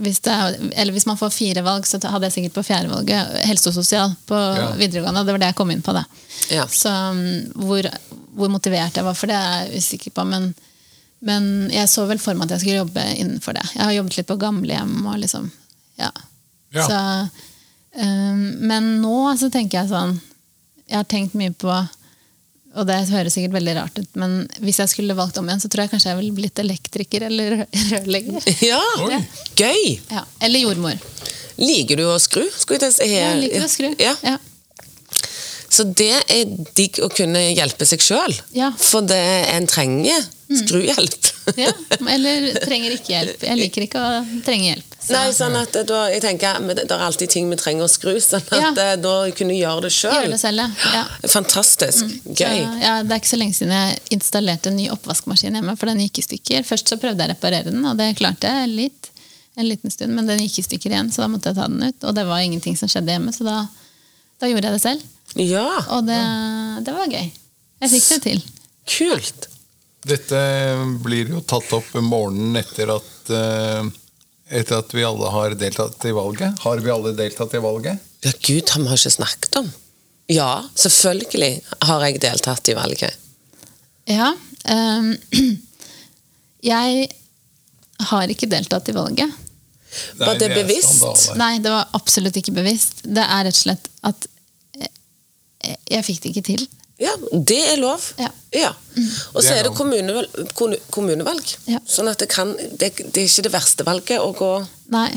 [0.00, 3.34] hvis det, er- Eller hvis man får fire valg, så hadde jeg sikkert på fjerdevalget
[3.44, 4.70] helse og sosial på Ja.
[4.80, 5.20] videregående.
[5.28, 5.92] Det var det jeg kom inn på.
[5.92, 6.04] det.
[6.54, 6.64] Ja.
[6.72, 7.18] Så um,
[7.66, 7.84] hvor,
[8.32, 10.24] hvor motivert jeg var for det, er jeg usikker på.
[10.24, 10.54] Men,
[11.20, 13.66] men jeg så vel for meg at jeg skulle jobbe innenfor det.
[13.74, 15.50] Jeg har jobbet litt på gamlehjem og liksom
[16.00, 16.08] Ja.
[16.72, 16.86] Ja.
[16.88, 17.02] Så,
[18.00, 18.42] um,
[18.72, 20.16] men nå så tenker jeg sånn
[20.88, 21.68] Jeg har tenkt mye på
[22.74, 25.68] og det høres sikkert veldig rart ut, men hvis jeg skulle valgt om igjen, så
[25.72, 28.46] tror jeg kanskje jeg ville blitt elektriker eller rørlegger.
[28.64, 28.80] Ja,
[29.58, 29.98] gøy!
[30.12, 30.24] Ja.
[30.40, 30.96] Eller jordmor.
[31.60, 32.46] Liker du å skru?
[32.56, 33.12] Skulle jeg.
[33.12, 33.90] Jeg liker å skru.
[34.00, 34.16] Ja.
[34.24, 34.38] Ja.
[35.72, 38.34] Så det er digg å kunne hjelpe seg sjøl.
[38.56, 38.72] Ja.
[38.76, 39.22] For det
[39.54, 41.31] en trenger skruhjelp.
[41.58, 41.72] Ja.
[42.08, 43.42] Eller trenger ikke hjelp.
[43.48, 44.88] Jeg liker ikke å trenge hjelp.
[45.02, 48.12] Så- Nei, sånn at da, jeg tenker Det er alltid ting vi trenger å skru,
[48.22, 48.68] sånn at Ja.
[48.92, 50.30] eh, da kunne gjøre det sjøl.
[50.30, 50.68] Ja.
[50.94, 51.04] ja.
[51.26, 52.04] Fantastisk.
[52.04, 52.34] Mm.
[52.38, 52.58] Gøy.
[52.82, 55.98] ja, det er ikke så lenge siden jeg installerte en ny oppvaskmaskin hjemme, for den
[56.04, 56.62] gikk i stykker.
[56.68, 59.10] Først så prøvde jeg å reparere den, og det klarte jeg litt,
[59.58, 61.82] en liten stund, men den gikk i stykker igjen, så da måtte jeg ta den
[61.82, 62.04] ut.
[62.08, 63.66] Og det var ingenting som skjedde hjemme, så da,
[64.40, 65.02] da gjorde jeg det selv.
[65.34, 66.20] Ja, Og det,
[66.86, 67.32] det var gøy.
[67.82, 68.42] Jeg fikk det til.
[68.86, 69.48] kult.
[70.02, 70.38] Dette
[71.04, 73.90] blir jo tatt opp morgenen etter at eh,
[74.52, 76.58] etter at vi alle har deltatt i valget.
[76.64, 78.10] Har vi alle deltatt i valget?
[78.22, 79.70] Ja, Gud, har vi har ikke snakket om.
[80.32, 81.52] Ja, selvfølgelig
[81.88, 83.16] har jeg deltatt i valget.
[84.10, 84.32] Ja.
[84.66, 85.14] Um,
[86.72, 87.08] jeg
[88.10, 89.40] har ikke deltatt i valget.
[90.18, 91.00] Var det det bevisst?
[91.00, 91.38] skandale.
[91.40, 93.02] Nei, det var absolutt ikke bevisst.
[93.04, 94.28] Det er rett og slett at
[94.78, 96.64] jeg, jeg fikk det ikke til.
[97.02, 98.04] Ja, det er lov.
[98.20, 98.70] Ja.
[99.32, 100.28] Og så er det kommunevalg.
[100.92, 101.54] kommunevalg.
[101.70, 101.80] Ja.
[101.88, 104.52] Sånn at det kan det, det er ikke det verste valget å gå
[104.92, 105.08] Nei.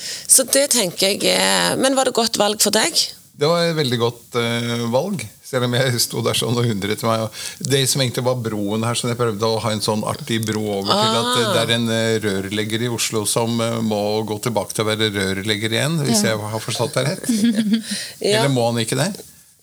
[0.00, 2.96] Så det tenker jeg er Men var det godt valg for deg?
[3.40, 7.00] Det var et veldig godt uh, valg, selv om jeg sto der sånn og undret
[7.08, 7.22] meg.
[7.24, 10.42] og Det som egentlig var broen her, så jeg prøvde å ha en sånn artig
[10.44, 14.00] bro over til at eh, det er en eh, rørlegger i Oslo som eh, må
[14.28, 16.34] gå tilbake til å være rørlegger igjen, hvis Ja.
[16.34, 17.32] jeg har forstått det rett.
[18.20, 18.42] Ja.
[18.42, 19.08] Eller må han ikke det?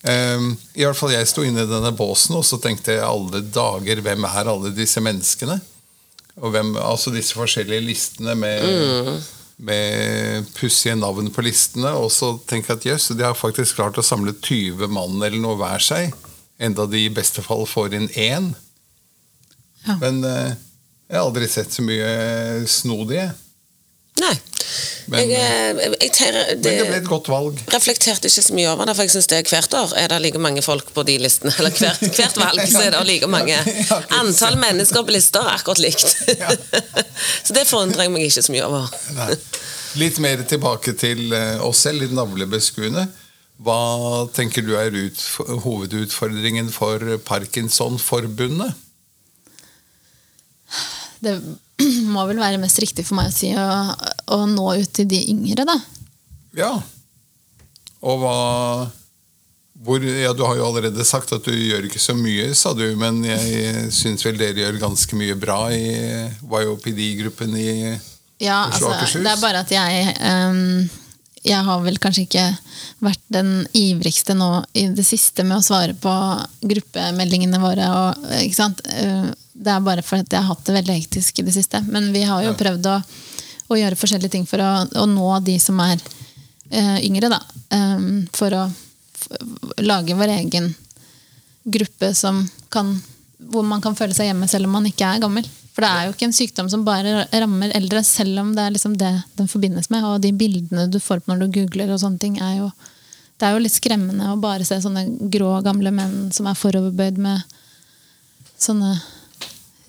[0.05, 3.41] Um, I hvert fall Jeg sto inne i denne båsen og så tenkte jeg alle
[3.41, 5.57] dager, hvem er alle disse menneskene?
[6.38, 9.23] Og hvem, altså disse forskjellige listene med,
[9.57, 11.95] med pussige navn på listene.
[11.97, 15.41] Og så tenker jeg at jøss, de har faktisk klart å samle 20 mann eller
[15.41, 16.13] noe hver seg.
[16.62, 18.51] Enda de i beste fall får inn én.
[19.88, 19.97] Ja.
[20.01, 20.53] Men eh,
[21.07, 23.31] jeg har aldri sett så mye snodige.
[24.17, 24.34] Nei.
[25.08, 27.60] Men- jeg, jeg, jeg, ter- Men det ble et godt valg.
[27.71, 30.17] reflekterte ikke så mye over det, for jeg synes det er hvert år er det
[30.25, 31.53] like mange folk på de listene.
[31.60, 33.56] Eller hvert, hvert valg så er det like mange.
[34.17, 36.03] Antall mennesker på lister er akkurat likt.
[37.47, 38.91] Så det forundrer jeg meg ikke så mye over.
[39.17, 39.30] Nei.
[39.97, 43.06] Litt mer tilbake til eh, oss selv, litt navlebeskuende.
[43.63, 43.77] Hva
[44.36, 45.21] tenker du er ut,
[45.63, 48.75] hovedutfordringen for Parkinsonforbundet?
[51.23, 51.38] Det
[52.13, 53.67] må vel være mest riktig for meg å si å,
[54.33, 55.77] å nå ut til de yngre, da.
[56.57, 56.71] Ja.
[58.01, 58.37] Og hva
[59.85, 62.83] hvor, ja, Du har jo allerede sagt at du gjør ikke så mye, sa du,
[62.97, 65.83] men jeg syns vel dere gjør ganske mye bra i
[66.41, 67.67] YOPD-gruppen i
[68.41, 69.21] Ja, Oslo og altså, Akershus?
[69.21, 70.89] det er bare at jeg ehm,
[71.47, 72.45] Jeg har vel kanskje ikke
[73.05, 76.13] vært den ivrigste nå i det siste med å svare på
[76.67, 77.88] gruppemeldingene våre.
[77.88, 78.81] Og, ikke sant?
[78.91, 81.79] Eh, Det er bare fordi jeg har hatt det veldig hektisk i det siste.
[81.89, 82.57] Men vi har jo Ja.
[82.60, 82.97] prøvd å,
[83.73, 85.97] å gjøre forskjellige ting for å, å nå de som er
[86.71, 87.29] uh, yngre.
[87.31, 87.39] Da.
[87.73, 88.67] Um, for å
[89.81, 90.75] lage vår egen
[91.65, 93.01] gruppe som kan,
[93.49, 95.47] hvor man kan føle seg hjemme selv om man ikke er gammel.
[95.77, 98.71] For det er jo ikke en sykdom som bare rammer eldre, selv om det er
[98.73, 100.01] liksom det den forbindes med.
[100.09, 102.71] Og de bildene du får opp når du googler, og sånne ting er jo,
[103.37, 107.21] det er jo litt skremmende å bare se sånne grå, gamle menn som er foroverbøyd
[107.21, 107.45] med
[108.57, 108.95] sånne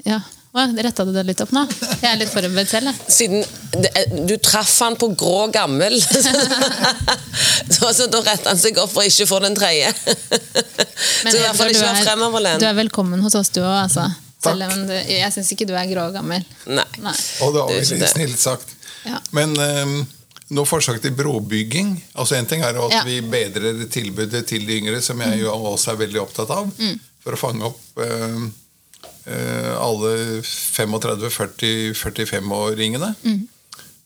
[0.04, 0.20] Ja.
[0.58, 1.60] Retta du det litt opp nå?
[2.02, 2.96] Jeg er litt forberedt selv, jeg.
[3.14, 5.94] Siden du traff han på grå gammel,
[7.76, 9.92] så, så da retta han seg opp for ikke å få den tredje.
[9.94, 12.60] Så i hvert fall ikke er- fremoverlent.
[12.64, 14.08] Du er velkommen hos oss, du òg, altså.
[14.42, 16.44] Selv om du, jeg syns ikke du er grå og gammel.
[16.70, 16.84] Nei.
[17.02, 17.14] Nei.
[17.42, 18.68] Og det var veldig snilt sagt.
[19.08, 19.18] Ja.
[19.34, 20.06] Men um,
[20.54, 21.96] nå forsøk til brobygging.
[22.14, 23.02] Altså En ting er at Ja.
[23.04, 26.98] vi bedrer tilbudet til de yngre, som jeg jo også er veldig opptatt av, Mm.
[27.24, 28.52] for å fange opp um,
[29.26, 30.12] uh, alle
[30.46, 33.14] 35-40-45-åringene.
[33.24, 33.48] Mm.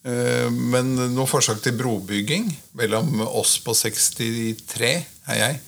[0.02, 4.88] Uh, men noe forsøk til brobygging mellom oss på 63,
[5.30, 5.60] er jeg,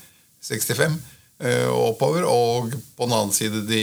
[0.48, 0.96] 65,
[1.44, 3.83] uh, og oppover, og på den annen side de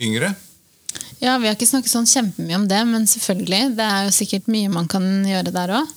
[0.00, 0.34] yngre.
[1.20, 3.74] Ja, Vi har ikke snakket sånn kjempemye om det, men selvfølgelig.
[3.76, 5.94] Det er jo sikkert mye man kan gjøre der òg.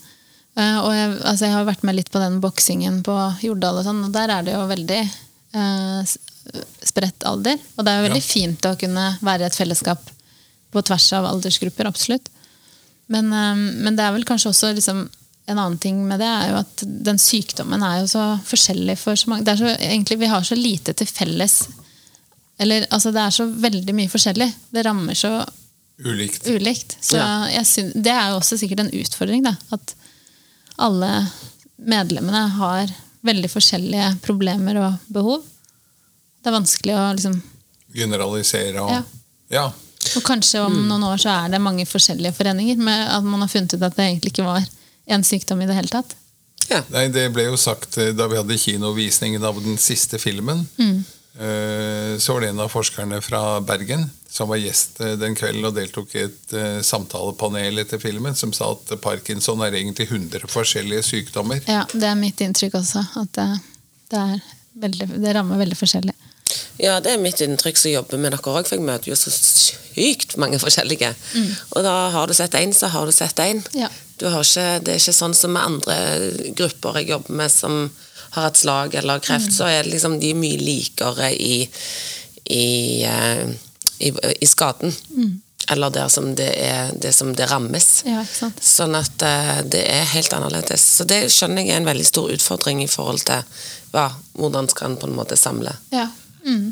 [0.58, 3.14] og jeg, altså jeg har vært med litt på den boksingen på
[3.46, 5.02] Jordal, og sånn, og der er det jo veldig
[5.54, 6.16] eh,
[6.84, 7.58] spredt alder.
[7.78, 8.32] Og det er jo veldig Ja.
[8.34, 10.10] fint å kunne være i et fellesskap
[10.74, 11.86] på tvers av aldersgrupper.
[11.88, 12.28] absolutt.
[13.08, 15.10] Men, eh, men det er vel kanskje også liksom,
[15.48, 19.16] en annen ting med det er jo at den sykdommen er jo så forskjellig for
[19.16, 19.44] så mange.
[19.46, 21.68] Det er så, egentlig, vi har så lite til felles.
[22.62, 24.48] Eller, altså, det er så veldig mye forskjellig.
[24.76, 25.32] Det rammer så
[26.06, 26.46] Ulikt.
[26.50, 26.96] ulikt.
[27.02, 27.48] Så Ja.
[27.50, 29.44] jeg syn- det er jo også sikkert en utfordring.
[29.44, 29.96] Da, at
[30.78, 31.28] alle
[31.78, 32.88] medlemmene har
[33.26, 35.44] veldig forskjellige problemer og behov.
[36.44, 37.42] Det er vanskelig å liksom
[37.94, 39.04] Generalisere og Ja.
[39.50, 39.66] ja.
[40.16, 43.48] Og kanskje om noen år så er det mange forskjellige foreninger, med at man har
[43.52, 44.64] funnet ut at det egentlig ikke var
[45.08, 46.16] en sykdom i det hele tatt.
[46.70, 46.82] Ja.
[46.90, 50.68] Nei, Det ble jo sagt eh, da vi hadde kinovisningen av den siste filmen.
[50.80, 55.68] eh, Så var det en av forskerne fra Bergen som var gjest eh, den kvelden
[55.68, 60.48] og deltok i et eh, samtalepanel etter filmen, som sa at parkinson er egentlig 100
[60.52, 61.60] forskjellige sykdommer.
[61.68, 63.04] Ja, Det er mitt inntrykk også.
[63.20, 63.48] At det,
[64.14, 64.40] det, er
[64.86, 66.16] veldig, det rammer veldig forskjellig.
[66.80, 69.34] Ja, det er mitt inntrykk som jobber med dere òg, for jeg møter jo så
[69.36, 71.12] sykt mange forskjellige.
[71.76, 73.60] Og da har du sett én, så har du sett én.
[73.76, 73.92] Ja.
[74.16, 75.98] Du har ikke, det er ikke sånn som med andre
[76.56, 77.84] grupper jeg jobber med som
[78.36, 81.56] har et slag eller kreft, så er det liksom de mye likere i,
[82.46, 82.68] i,
[83.08, 83.48] eh,
[84.00, 84.94] i, i skaden.
[85.72, 87.90] Eller der som det, er, det som det rammes.
[88.08, 88.64] Ja, ikke sant?
[88.66, 90.84] Sånn at eh, det er helt annerledes.
[90.98, 93.46] Så det skjønner jeg er en veldig stor utfordring i forhold til
[93.94, 95.76] hva, hvordan skal en på en måte samle.
[95.94, 96.10] Ja.
[96.44, 96.72] Mm.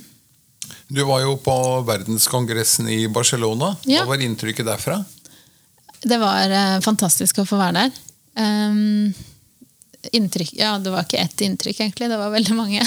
[0.89, 3.75] Du var jo på verdenskongressen i Barcelona.
[3.85, 4.03] Ja.
[4.03, 4.99] Hva var inntrykket derfra?
[6.01, 7.99] Det var eh, fantastisk å få være der.
[8.39, 9.13] Ehm,
[10.11, 12.09] inntrykk Ja, det var ikke ett inntrykk, egentlig.
[12.09, 12.85] Det var veldig mange.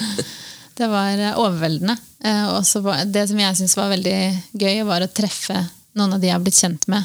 [0.78, 1.96] det var eh, overveldende.
[2.24, 4.18] Eh, og så var, det som jeg syntes var veldig
[4.52, 5.58] gøy, var å treffe
[5.98, 7.04] noen av de jeg har blitt kjent med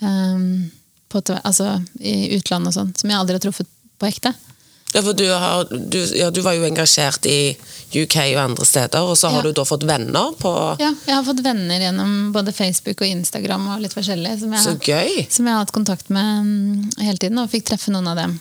[0.00, 0.70] um,
[1.12, 3.68] på, altså, i utlandet og sånn, som jeg aldri har truffet
[4.00, 4.32] på ekte.
[4.94, 7.52] Ja, for du, har, du, ja, du var jo engasjert i
[7.92, 9.50] UK og andre steder, og så har Ja.
[9.50, 13.66] du da fått venner på Ja, jeg har fått venner gjennom både Facebook og Instagram
[13.74, 14.38] og litt forskjellig.
[14.40, 15.26] Som jeg, Så gøy!
[15.28, 18.38] som jeg har hatt kontakt med mm, hele tiden, og fikk treffe noen av dem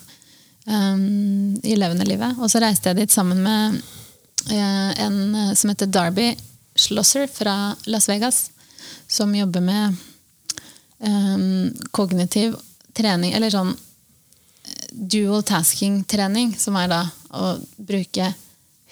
[0.67, 2.37] um, i levende livet.
[2.39, 3.79] Og så reiste jeg dit sammen med
[4.51, 6.33] uh, en eh, som heter Darby
[6.77, 8.51] Schlosser fra Las Vegas,
[9.07, 9.95] som jobber med
[10.99, 12.55] um, kognitiv
[12.97, 17.01] trening, eller sånn eh, dual tasking-trening, som er da
[17.33, 18.33] å bruke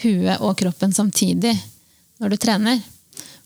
[0.03, 1.53] huet og kroppen samtidig
[2.19, 2.81] når du trener.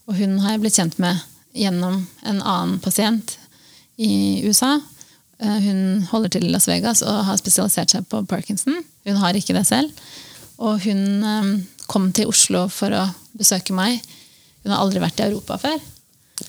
[0.08, 1.20] Og hun har jeg blitt kjent med
[1.54, 3.36] gjennom en annen pasient
[4.00, 4.78] i USA.
[5.40, 8.82] Eh, Hun holder til i Las Vegas og har spesialisert seg på parkinson.
[9.06, 9.90] Hun har ikke det selv.
[10.60, 11.50] Og hun eh,
[11.88, 13.06] kom til Oslo for å
[13.38, 14.00] besøke meg.
[14.64, 15.78] Hun har aldri vært i Europa før.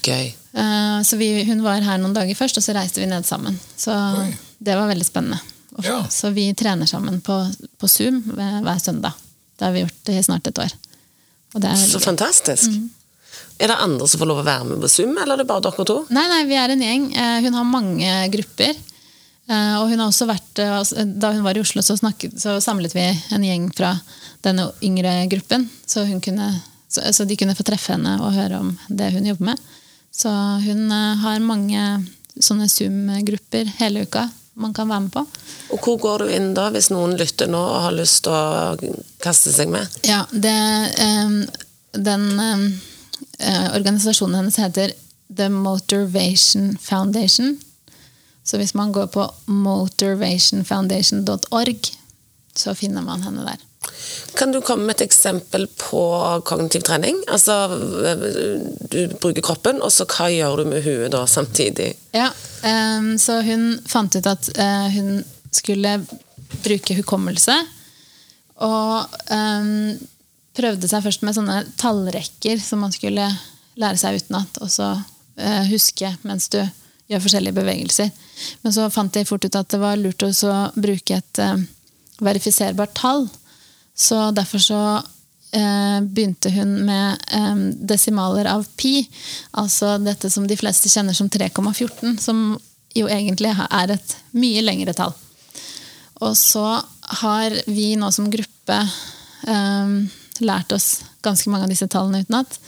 [0.04, 0.34] Gøy.
[0.54, 3.58] Eh, Så vi, hun var her noen dager først, og så reiste vi ned sammen.
[3.80, 4.30] Så Oi.
[4.60, 5.40] det var veldig spennende.
[5.84, 6.02] Ja.
[6.12, 7.36] Så vi trener sammen på,
[7.80, 9.14] på Zoom hver hver søndag.
[9.58, 10.74] Det har vi gjort i snart et år.
[11.56, 12.04] Og det er Så gøy.
[12.10, 12.76] fantastisk.
[13.62, 15.62] Er det andre som får lov å være med på Zoom, eller er det bare
[15.68, 15.98] dere to?
[16.10, 17.04] Nei, nei, vi er en gjeng.
[17.14, 18.74] Eh, Hun har mange grupper.
[19.52, 22.40] Eh, Og hun har også vært, eh, altså, Da hun var i Oslo, så, snakket,
[22.42, 24.00] så samlet vi en gjeng fra
[24.42, 25.70] denne yngre gruppen.
[25.86, 29.60] Så, kunne, så, de kunne få treffe henne og høre om det hun jobber med.
[30.12, 30.30] Så
[30.66, 32.06] hun har mange
[32.40, 35.26] sånne Zoom-grupper hele uka man kan være med på.
[35.72, 38.76] Og hvor går du inn da, hvis noen lytter nå og har lyst til å
[39.24, 39.88] kaste seg med?
[40.04, 40.52] Ja, det,
[41.94, 42.26] den
[43.76, 44.92] organisasjonen hennes heter
[45.38, 47.60] The Motivation Foundation.
[48.44, 51.88] Så hvis man går på motivationfoundation.org,
[52.56, 53.58] så finner man henne der.
[54.38, 56.02] Kan du komme med et eksempel på
[56.46, 57.24] kognitiv trening?
[57.32, 57.68] Altså,
[58.92, 61.94] du bruker kroppen, og så hva gjør du med huet da samtidig?
[62.14, 62.30] Ja,
[62.68, 66.06] ehm, så hun fant ut at eh, hun skulle
[66.62, 67.58] bruke hukommelse.
[68.62, 69.98] Og ehm,
[70.58, 73.28] prøvde seg først med sånne tallrekker som man skulle
[73.80, 74.60] lære seg utenat.
[74.64, 74.94] Og så
[75.40, 76.60] eh, huske mens du
[77.12, 78.12] gjør forskjellige bevegelser.
[78.64, 80.32] Men så fant de fort ut at det var lurt å
[80.76, 81.64] bruke et eh,
[82.22, 83.28] verifiserbart tall.
[83.96, 89.02] Så derfor så eh, begynte hun med eh, desimaler av pi.
[89.60, 92.46] Altså dette som de fleste kjenner som 3,14, som
[92.96, 95.14] jo egentlig er et mye lengre tall.
[96.22, 96.66] Og så
[97.22, 98.80] har vi nå som gruppe
[99.48, 99.96] eh,
[100.46, 102.60] lært oss ganske mange av disse tallene utenat.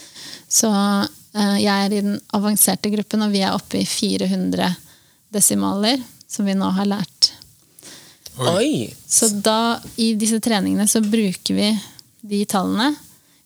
[0.51, 4.73] Så eh, jeg er i den avanserte gruppen, og vi er oppe i 400
[5.33, 7.33] desimaler, som vi nå har lært
[8.37, 8.93] Oi!
[9.07, 11.67] så da, i disse treningene så bruker vi
[12.21, 12.93] de tallene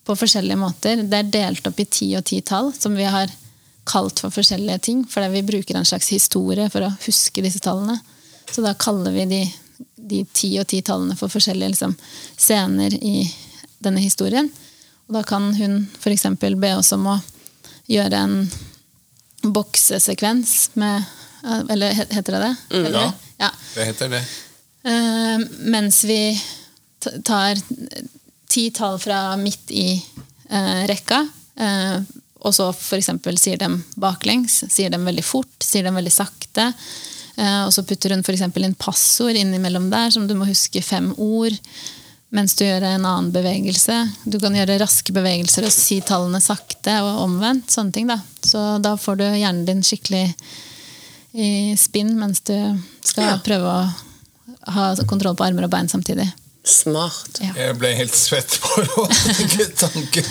[0.08, 1.02] på forskjellige måter.
[1.04, 3.32] Det er delt opp i ti og ti tall, som vi har
[3.88, 5.02] kalt for forskjellige ting.
[5.10, 7.98] Fordi vi bruker en slags historie for å huske disse tallene.
[8.52, 9.42] Så da kaller vi de,
[9.98, 11.98] de ti og ti tallene for forskjellige liksom,
[12.38, 13.18] scener i
[13.84, 14.50] denne historien.
[15.08, 16.26] Og da kan hun f.eks.
[16.60, 17.18] be oss om å
[17.88, 18.42] gjøre en
[19.54, 21.04] boksesekvens med
[21.70, 22.56] Eller heter det det?
[22.74, 23.12] Mm, Ja.
[23.38, 23.50] ja.
[23.76, 24.22] Det heter det.
[24.88, 26.42] Uh, mens vi
[27.24, 27.56] tar
[28.50, 30.04] ti tall fra midt i
[30.52, 31.22] uh, rekka,
[31.62, 32.00] uh,
[32.42, 33.12] og så f.eks.
[33.40, 36.72] sier dem baklengs, sier dem veldig fort, sier dem veldig sakte.
[37.38, 38.42] Og så putter hun f.eks.
[38.58, 41.54] inn passord innimellom der, som du må huske fem ord.
[42.36, 43.96] Mens du gjør en annen bevegelse.
[44.28, 47.70] Du kan gjøre raske bevegelser og si tallene sakte og omvendt.
[47.72, 48.18] sånne ting da.
[48.44, 50.26] Så da får du hjernen din skikkelig
[51.38, 52.56] i spinn mens du
[53.06, 53.38] skal Ja.
[53.46, 56.28] prøve å ha kontroll på armer og bein samtidig.
[56.68, 57.38] Smart.
[57.40, 57.54] Ja.
[57.56, 58.82] Jeg ble helt svett på
[59.56, 60.26] det tanken.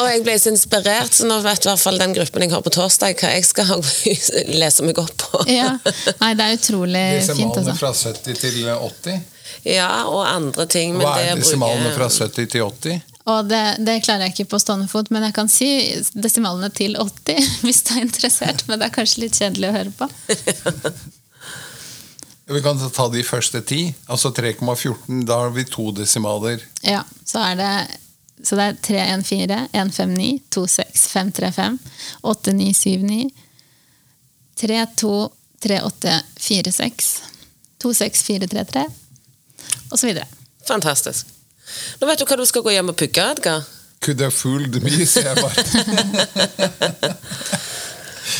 [0.00, 2.62] Og jeg ble så inspirert, så nå vet i hvert fall den gruppen jeg har
[2.64, 3.82] på torsdag, hva jeg skal
[4.62, 5.42] lese meg opp på.
[5.52, 5.74] Ja.
[6.22, 7.52] Nei, det er utrolig fint.
[7.52, 7.76] Disse Altså.
[7.76, 9.20] fra 70 til 80.
[9.68, 10.96] Ja, og andre ting.
[10.96, 12.08] Men Hva er desimalene bruker...
[12.08, 13.14] fra 70 til 80?
[13.28, 15.68] Og det, det klarer jeg ikke på stående fot, men jeg kan si
[16.16, 18.64] desimalene til 80 hvis du er interessert.
[18.68, 20.10] Men det er kanskje litt kjedelig å høre på.
[22.48, 23.82] Vi kan ta de første ti.
[24.08, 25.26] Altså 3,14.
[25.28, 26.62] Da har vi to desimaler.
[26.80, 27.72] Ja, så er det
[28.40, 31.76] så det er 314, 159, 26, 535,
[32.22, 33.26] 8979,
[34.62, 35.10] 32,
[35.60, 37.10] 3846,
[37.82, 38.86] 26433
[40.08, 40.26] videre.
[40.68, 41.26] Fantastisk.
[42.00, 43.64] Nå vet du hva du skal gå hjem og pugge, Edgar.
[44.04, 45.54] Could have fooled me, sier jeg bare.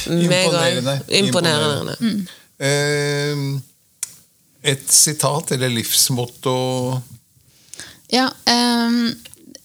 [0.08, 1.00] Imponerende.
[1.08, 1.96] Imponerende.
[1.98, 2.36] Imponerende.
[2.58, 3.36] Eh,
[4.62, 6.54] et sitat eller livsmotto
[8.10, 9.12] Ja, ehm,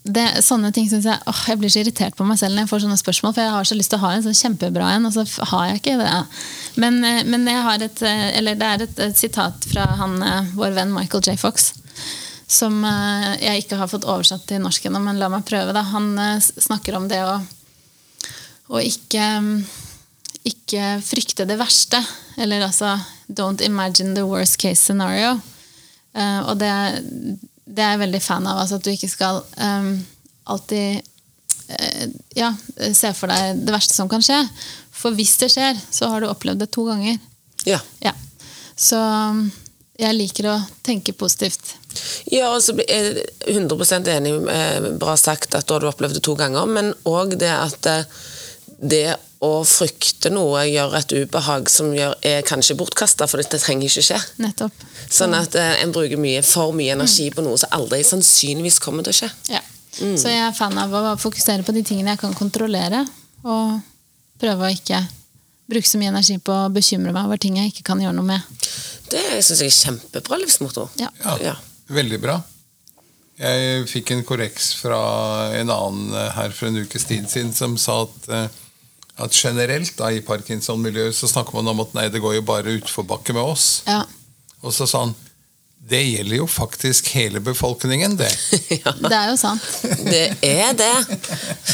[0.03, 2.71] det, sånne ting synes jeg åh, Jeg blir så irritert på meg selv når jeg
[2.73, 5.07] får sånne spørsmål, for jeg har så lyst til å ha en sånn kjempebra en,
[5.07, 6.09] og så har jeg ikke det.
[6.83, 10.75] Men, eh, men jeg et, eh, det er et, et sitat fra han, eh, vår
[10.75, 11.37] venn Michael J.
[11.39, 11.71] Fox.
[12.53, 15.73] Som jeg ikke har fått oversatt til norsk ennå, men la meg prøve.
[15.73, 15.81] Da.
[15.89, 16.11] Han
[16.43, 17.39] snakker om det å,
[18.69, 19.25] å ikke,
[20.45, 22.03] ikke frykte det verste.
[22.37, 25.39] Eller altså Don't imagine the worst case scenario.
[26.13, 26.69] Og det,
[27.73, 28.61] det er jeg veldig fan av.
[28.61, 29.95] Altså at du ikke skal um,
[30.53, 31.01] alltid
[31.73, 32.05] uh,
[32.37, 32.53] ja,
[32.93, 34.39] se for deg det verste som kan skje.
[34.93, 37.17] For hvis det skjer, så har du opplevd det to ganger.
[37.67, 37.79] Ja.
[38.03, 38.13] Ja.
[38.75, 38.99] Så
[39.99, 41.75] jeg liker å tenke positivt.
[42.31, 46.17] Ja, og så er jeg 100% enig med bra sagt at da har du opplevd
[46.17, 47.99] det to ganger, men òg det at det
[48.83, 53.89] det å frykte noe gjør et ubehag som gjør, er kanskje bortkasta, for dette trenger
[53.89, 54.19] ikke skje.
[54.43, 54.85] Nettopp.
[55.11, 59.03] Sånn at eh, en bruker mye, for mye energi på noe som aldri sannsynligvis kommer
[59.03, 59.31] til å skje.
[59.51, 59.61] Ja.
[59.99, 63.03] Så jeg er fan av å fokusere på de tingene jeg kan kontrollere,
[63.43, 63.81] og
[64.41, 65.01] prøve å ikke
[65.69, 68.25] bruke så mye energi på å bekymre meg over ting jeg ikke kan gjøre noe
[68.31, 68.63] med.
[69.11, 70.87] Det syns jeg er kjempebra livsmotto.
[70.99, 71.11] Ja.
[71.23, 71.53] Ja, Ja.
[71.93, 72.39] veldig bra.
[73.39, 74.99] Jeg fikk en korreks fra
[75.57, 78.47] en annen eh, her for en ukes tid siden som sa at, eh,
[79.21, 82.79] at generelt da, i Parkinson-miljøet så snakker man om at nei, det går jo bare
[82.79, 83.67] utforbakke med oss.
[83.89, 84.01] Ja.
[84.63, 85.15] Og så sa han
[85.83, 88.29] det gjelder jo faktisk hele befolkningen, det.
[88.85, 88.93] ja.
[89.03, 89.65] Det er jo sant.
[89.83, 91.17] Det er det.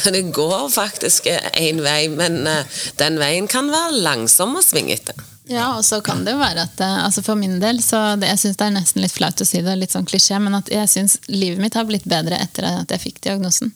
[0.10, 5.14] Det går faktisk én vei, men eh, den veien kan være langsom og svingete.
[5.50, 8.32] Ja, og så kan det jo være at eh, altså For min del, så det,
[8.34, 10.74] jeg synes det er nesten litt flaut å si det, litt sånn klisjé, men at
[10.74, 13.70] jeg syns livet mitt har blitt bedre etter at jeg fikk diagnosen.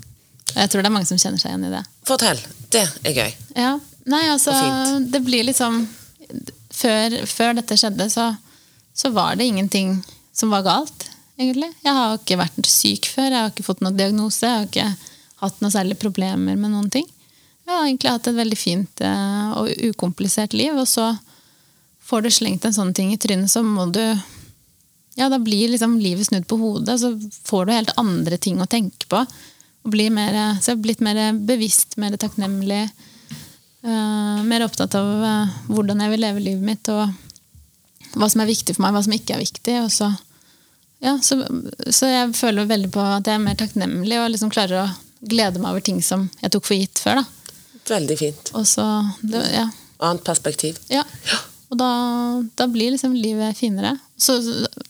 [0.53, 1.85] Og Jeg tror det er mange som kjenner seg igjen i det.
[2.09, 2.41] Fortell.
[2.73, 3.31] Det er gøy.
[3.55, 4.51] Ja, Nei, altså,
[4.99, 5.85] det blir liksom
[6.73, 8.31] Før, før dette skjedde, så,
[8.97, 9.99] så var det ingenting
[10.33, 11.05] som var galt,
[11.37, 11.69] egentlig.
[11.85, 15.11] Jeg har ikke vært syk før, jeg har ikke fått noen diagnose, jeg har ikke
[15.43, 17.05] hatt noen særlige problemer med noen ting.
[17.63, 21.11] Jeg har egentlig hatt et veldig fint eh, og ukomplisert liv, og så
[22.03, 24.01] får du slengt en sånn ting i trynet, så må du
[25.13, 28.57] Ja, da blir liksom livet snudd på hodet, og så får du helt andre ting
[28.57, 29.21] å tenke på.
[29.85, 32.87] Og blir mer, så jeg har blitt mer bevisst, mer takknemlig.
[33.83, 38.49] Eh, mer opptatt av eh, hvordan jeg vil leve livet mitt, og hva som er
[38.51, 39.77] viktig for meg, hva som ikke er viktig.
[39.83, 40.09] Og så,
[41.03, 41.39] ja, så,
[41.89, 44.89] så jeg føler veldig på at jeg er mer takknemlig og liksom klarer å
[45.23, 47.21] glede meg over ting som jeg tok for gitt før.
[47.23, 47.55] Da.
[47.95, 48.53] Veldig fint.
[48.67, 48.85] Så,
[49.21, 49.67] det, ja,
[50.03, 50.79] Annet perspektiv.
[50.91, 51.05] ja.
[51.73, 51.89] Og da,
[52.53, 53.95] da blir liksom livet finere.
[54.23, 54.37] Så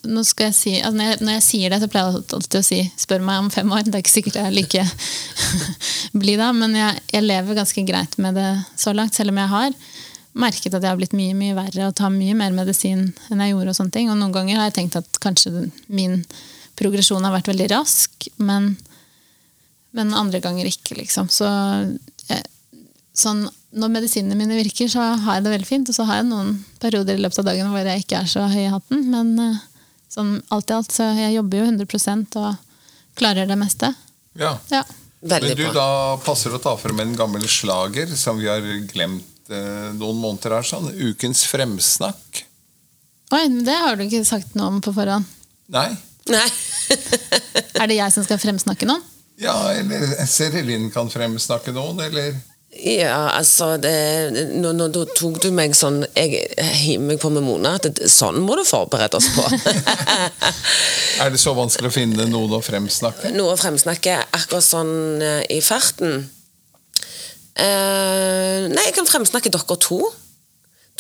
[0.06, 2.60] nå skal jeg si, altså når, jeg, når jeg sier det, så pleier jeg alltid
[2.60, 3.88] å si 'spør meg om fem år'.
[3.88, 4.84] Det er ikke sikkert jeg er like
[6.22, 9.18] blid da, men jeg, jeg lever ganske greit med det så langt.
[9.18, 9.78] Selv om jeg har
[10.38, 13.56] merket at jeg har blitt mye mye verre og tar mye mer medisin enn jeg
[13.56, 13.74] gjorde.
[13.74, 14.12] Og sånne ting.
[14.12, 16.22] Og noen ganger har jeg tenkt at kanskje min
[16.80, 18.76] progresjon har vært veldig rask, men,
[19.98, 21.30] men andre ganger ikke, liksom.
[21.34, 21.50] Så
[22.30, 22.46] jeg,
[23.18, 25.90] sånn, når medisinene mine virker, så har jeg det veldig fint.
[25.90, 28.48] Og så har jeg noen perioder i løpet av dagen hvor jeg ikke er så
[28.50, 29.06] høy i hatten.
[29.14, 29.62] Men eh,
[30.14, 33.94] sånn alt i alt, så jeg jobber jo 100 og klarer det meste.
[34.40, 34.56] Ja.
[34.74, 34.84] Ja.
[35.24, 38.66] Veldig Men du, da passer det å ta frem en gammel slager som vi har
[38.92, 40.68] glemt eh, noen måneder her.
[40.68, 40.90] sånn.
[40.98, 42.44] Ukens fremsnakk.
[43.34, 45.26] Oi, det har du ikke sagt noe om på forhånd.
[45.74, 45.90] Nei?
[46.30, 46.48] Nei.
[47.82, 49.02] Er det jeg som skal fremsnakke noen?
[49.42, 52.36] Ja, eller Serelin kan fremsnakke noen, eller
[52.74, 53.94] Ja, altså det,
[54.58, 57.76] nå, nå, Da tok du meg sånn Jeg hiver meg på med Mona.
[57.78, 59.46] At det, sånn må du forberede oss på.
[61.24, 63.32] Er det så vanskelig å finne noen å fremsnakke?
[63.36, 66.26] Noe å fremsnakke akkurat sånn eh, i farten.
[67.54, 70.02] Eh, nei, jeg kan fremsnakke dere to.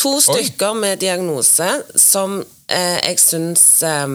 [0.03, 1.69] To stykker med diagnose
[1.99, 4.07] som eh, jeg syns eh,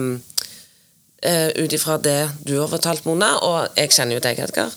[1.21, 4.73] eh, Ut ifra det du har fortalt, Mona, og jeg kjenner jo deg, Edgar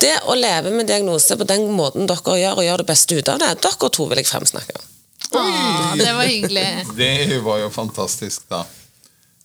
[0.00, 3.32] Det å leve med diagnose på den måten dere gjør, og gjøre det beste ut
[3.32, 4.80] av det, dere to vil jeg fremsnakke.
[5.28, 6.66] Åh, det var hyggelig.
[6.96, 8.64] Det var jo fantastisk, da.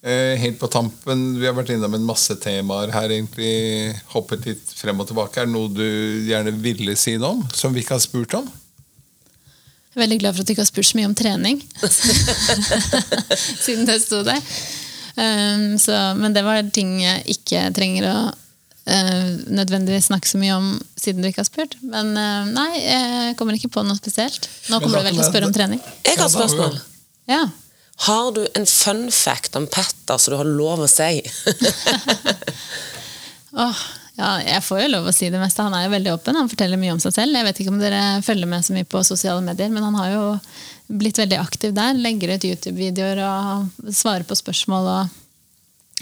[0.04, 4.74] Uh, helt på tampen, vi har vært innom en masse temaer her, egentlig hoppet litt
[4.76, 5.40] frem og tilbake.
[5.40, 5.88] Er det noe du
[6.28, 8.50] gjerne ville si noe om, som vi ikke har spurt om?
[9.94, 11.60] Jeg er veldig glad for at du ikke har spurt så mye om trening.
[13.66, 14.42] Siden det sto der.
[15.14, 20.56] Um, så, men det var ting jeg ikke trenger å uh, nødvendigvis snakke så mye
[20.58, 21.78] om siden du ikke har spurt.
[21.86, 24.50] Men uh, nei, jeg kommer ikke på noe spesielt.
[24.72, 25.84] Nå kommer du vel til å spørre om trening.
[26.06, 26.80] Jeg har et spørsmål.
[27.30, 27.44] Ja.
[28.08, 31.22] Har du en fun fact om Petter som du har lov å si?
[33.64, 33.82] Åh,
[34.18, 35.66] ja, jeg får jo lov å si det meste.
[35.66, 36.38] Han er jo veldig åpen.
[36.38, 37.38] Han forteller mye om seg selv.
[37.38, 40.14] Jeg vet ikke om dere følger med så mye på sosiale medier, men han har
[40.14, 40.26] jo
[40.88, 41.98] blitt veldig aktiv der.
[42.00, 45.20] Legger ut YouTube-videoer og svarer på spørsmål og,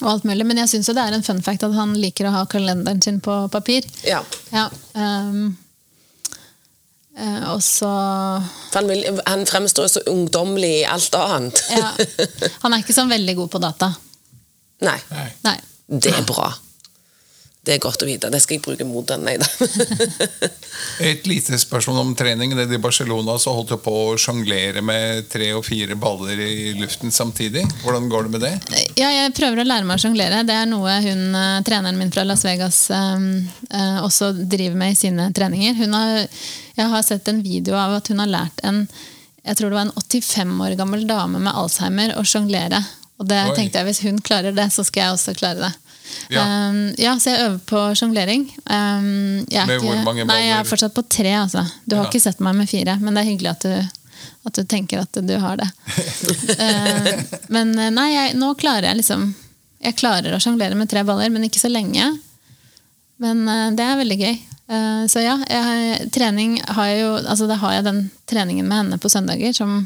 [0.02, 0.46] og alt mulig.
[0.50, 3.02] Men jeg syns jo det er en fun fact at han liker å ha kalenderen
[3.04, 3.88] sin på papir.
[4.08, 4.22] Ja.
[4.54, 5.52] Ja, um,
[7.18, 7.92] eh, og så
[8.74, 11.64] han, vil, han fremstår så ungdommelig i alt annet.
[11.76, 11.94] ja,
[12.66, 13.94] Han er ikke sånn veldig god på data.
[14.82, 15.30] Nei, Nei.
[15.46, 15.58] Nei.
[16.02, 16.50] det er bra.
[17.62, 18.30] Det er godt å vite.
[18.34, 19.22] Det skal jeg bruke mot den.
[19.22, 19.46] Nei da.
[21.12, 22.56] Et lite spørsmål om trening.
[22.58, 26.72] Nede i Barcelona så holdt du på å sjonglere med tre og fire baller i
[26.80, 27.68] luften samtidig.
[27.84, 28.54] Hvordan går det med det?
[28.98, 30.42] Ja, jeg prøver å lære meg å sjonglere.
[30.48, 33.30] Det er noe hun, eh, treneren min fra Las Vegas eh,
[33.70, 35.78] eh, også driver med i sine treninger.
[35.84, 36.26] Hun har,
[36.82, 38.88] jeg har sett en video av at hun har lært en
[39.42, 42.78] jeg tror det var en 85 år gammel dame med Alzheimer å sjonglere.
[43.22, 43.56] Og det Oi.
[43.58, 45.72] tenkte jeg, hvis hun klarer det, så skal jeg også klare det.
[46.32, 46.44] Ja.
[46.70, 48.46] Um, ja, så jeg øver på sjonglering.
[48.66, 50.30] Um, Med hvor mange baller?
[50.34, 51.66] Nei, jeg er fortsatt på tre, altså.
[51.86, 52.10] Du har Ja.
[52.10, 55.22] ikke sett meg med fire, men det er hyggelig at du, at du tenker at
[55.28, 55.70] du har det.
[56.60, 57.12] uh,
[57.56, 59.34] men eh, nei, jeg, nå klarer jeg liksom
[59.82, 62.06] Jeg klarer å sjonglere med tre baller, men ikke så lenge.
[63.22, 64.40] Men uh, det er veldig gøy.
[65.12, 67.98] Så ja, jeg, trening har jeg jo Altså da har jeg den
[68.30, 69.82] treningen med henne på søndager, som,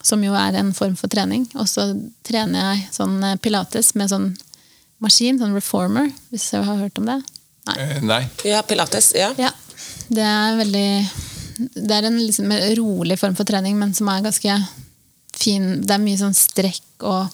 [0.00, 1.42] som jo er en form for trening.
[1.60, 1.84] Og så
[2.24, 4.30] trener jeg sånn eh, pilates med sånn
[5.02, 7.18] maskin, sånn reformer, hvis jeg har hørt om det.
[7.66, 7.76] Nei.
[7.82, 8.20] Eh, nei.
[8.46, 9.12] Ja, pilates.
[9.16, 9.32] Ja.
[9.40, 9.50] Ja,
[10.08, 10.88] det er veldig
[11.74, 14.56] Det er en liksom rolig form for trening, men som er ganske
[15.36, 15.80] fin.
[15.82, 17.28] Det er mye sånn strekk og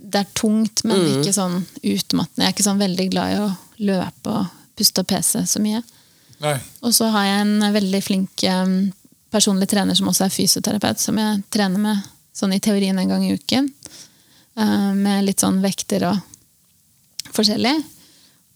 [0.00, 2.44] Det er tungt, men ikke sånn utmattende.
[2.44, 3.48] Jeg er ikke sånn veldig glad i å
[3.84, 5.82] løpe og puste og pese så mye.
[6.40, 6.54] nei.
[6.82, 8.44] Og så har jeg en veldig flink
[9.30, 12.00] personlig trener som også er fysioterapeut, som jeg trener med
[12.34, 13.68] sånn i teorien en gang i uken.
[14.56, 16.18] eh, med litt sånn vekter og
[17.36, 17.74] forskjellig.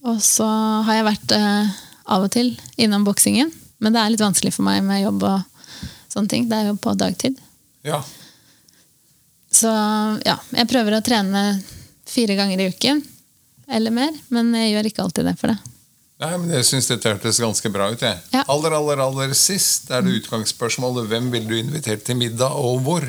[0.05, 0.47] Og så
[0.85, 1.73] har jeg vært eh,
[2.15, 5.89] av og til innom boksingen, men det er litt vanskelig for meg med jobb og
[6.13, 6.49] sånne ting.
[6.51, 7.39] Det er jo på dagtid.
[7.87, 8.03] Ja.
[9.55, 9.71] Så
[10.27, 11.45] ja, jeg prøver å trene
[12.09, 13.01] fire ganger i uken,
[13.71, 15.59] eller mer, men jeg gjør ikke alltid det for det.
[16.23, 18.01] Nei, men Jeg syns dette hørtes ganske bra ut.
[18.03, 18.19] jeg.
[18.33, 18.45] Ja.
[18.53, 23.07] Aller, aller, aller sist er det utgangsspørsmålet hvem vil du invitere til middag, og hvor?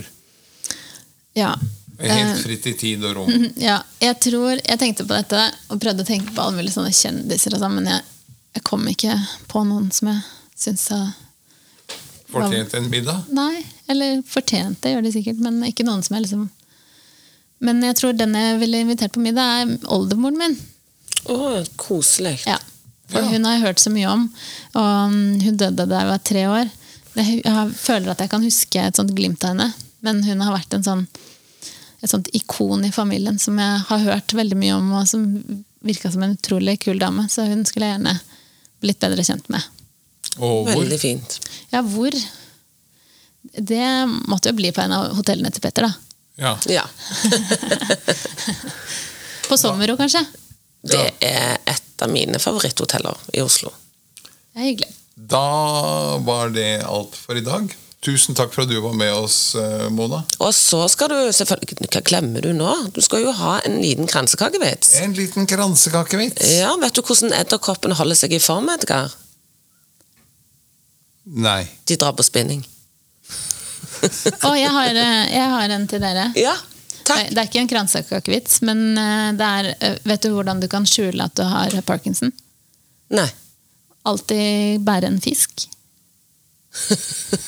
[1.38, 1.54] Ja.
[2.00, 3.30] Helt fritt i tid og rom.
[3.62, 5.40] Ja, jeg tror Jeg tenkte på dette
[5.72, 8.02] og prøvde å tenke på alle mulige sånne kjendiser og sånn, men jeg,
[8.58, 9.16] jeg kom ikke
[9.52, 10.26] på noen som jeg
[10.60, 11.14] syns har
[12.36, 13.28] Fortjent en middag?
[13.32, 16.48] Nei, eller fortjent det, gjør de sikkert, men ikke noen som jeg liksom
[17.64, 20.58] Men jeg tror den jeg ville invitert på middag, er oldemoren min.
[21.32, 21.38] Å,
[21.80, 22.42] koselig.
[22.50, 22.58] Ja.
[23.08, 23.30] For Ja.
[23.32, 24.26] hun har jeg hørt så mye om,
[24.74, 25.16] og um,
[25.46, 26.74] hun døde da jeg var tre år.
[27.16, 29.70] Jeg, jeg føler at jeg kan huske et sånt glimt av henne,
[30.04, 31.06] men hun har vært en sånn
[32.06, 35.26] et sånt ikon i familien som jeg har hørt veldig mye om, og som
[35.86, 37.28] virka som en utrolig kul dame.
[37.30, 38.16] Så hun skulle jeg gjerne
[38.84, 39.62] blitt bedre kjent med.
[40.38, 40.82] Og hvor?
[40.82, 41.40] Veldig fint.
[41.74, 42.14] Ja, hvor?
[43.56, 43.86] Det
[44.30, 45.94] måtte jo bli på en av hotellene til Petter, da.
[46.36, 46.58] Ja.
[46.68, 46.84] Ja.
[49.50, 50.26] På Sommero, kanskje.
[50.86, 53.72] Det er et av mine favoritthoteller i Oslo.
[54.26, 54.92] Det er hyggelig.
[55.16, 57.72] Da var det alt for i dag.
[58.06, 60.20] Tusen takk for at du var med oss, eh, Mona.
[60.38, 62.70] Og så skal du selvfølgelig Hva glemmer du nå?
[62.94, 64.92] Du skal jo ha en liten kransekakevits.
[65.02, 66.52] En liten kransekakevits.
[66.60, 69.10] Ja, Vet du hvordan edderkoppen holder seg i form, Edgar?
[71.26, 71.64] Nei.
[71.90, 72.62] De drar på spinning.
[74.06, 76.28] Å, jeg har, eh, jeg har en til dere.
[76.38, 76.54] Ja,
[77.08, 77.32] takk.
[77.32, 81.26] Det er ikke en kransekakevits, men eh, det er Vet du hvordan du kan skjule
[81.26, 82.30] at du har parkinson?
[83.10, 83.32] Nei.
[84.06, 85.66] Alltid bære en fisk.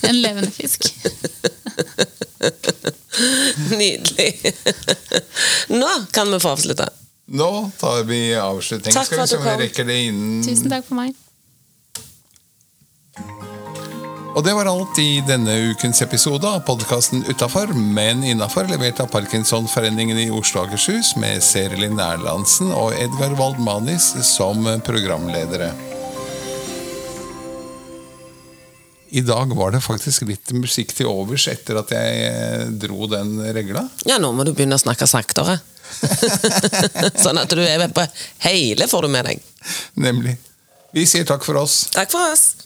[0.07, 0.87] En levende fisk.
[3.69, 4.53] Nydelig.
[5.67, 6.89] Nå kan vi få avslutte.
[7.27, 8.93] Nå tar vi avslutning.
[8.93, 9.89] Takk for at du kom.
[9.89, 11.15] innen Tusen takk for meg.
[14.37, 19.09] Og det var alt i denne ukens episode av podkasten Utafor, men innafor, levert av
[19.09, 25.73] Parkinsonforeningen i Oslo og Akershus, med Serilin Erlandsen og Edgar Waldmanis som programledere.
[29.09, 33.37] I dag var det faktisk litt musikk til overs etter at jeg eh, dro den
[33.55, 33.85] regla.
[34.09, 35.59] Ja, nå må du begynne å snakke saktere.
[37.23, 38.03] sånn at du er på
[38.43, 39.45] hele får du med deg.
[39.95, 40.35] Nemlig.
[40.95, 41.85] Vi sier takk for oss.
[41.95, 42.56] Takk for oss.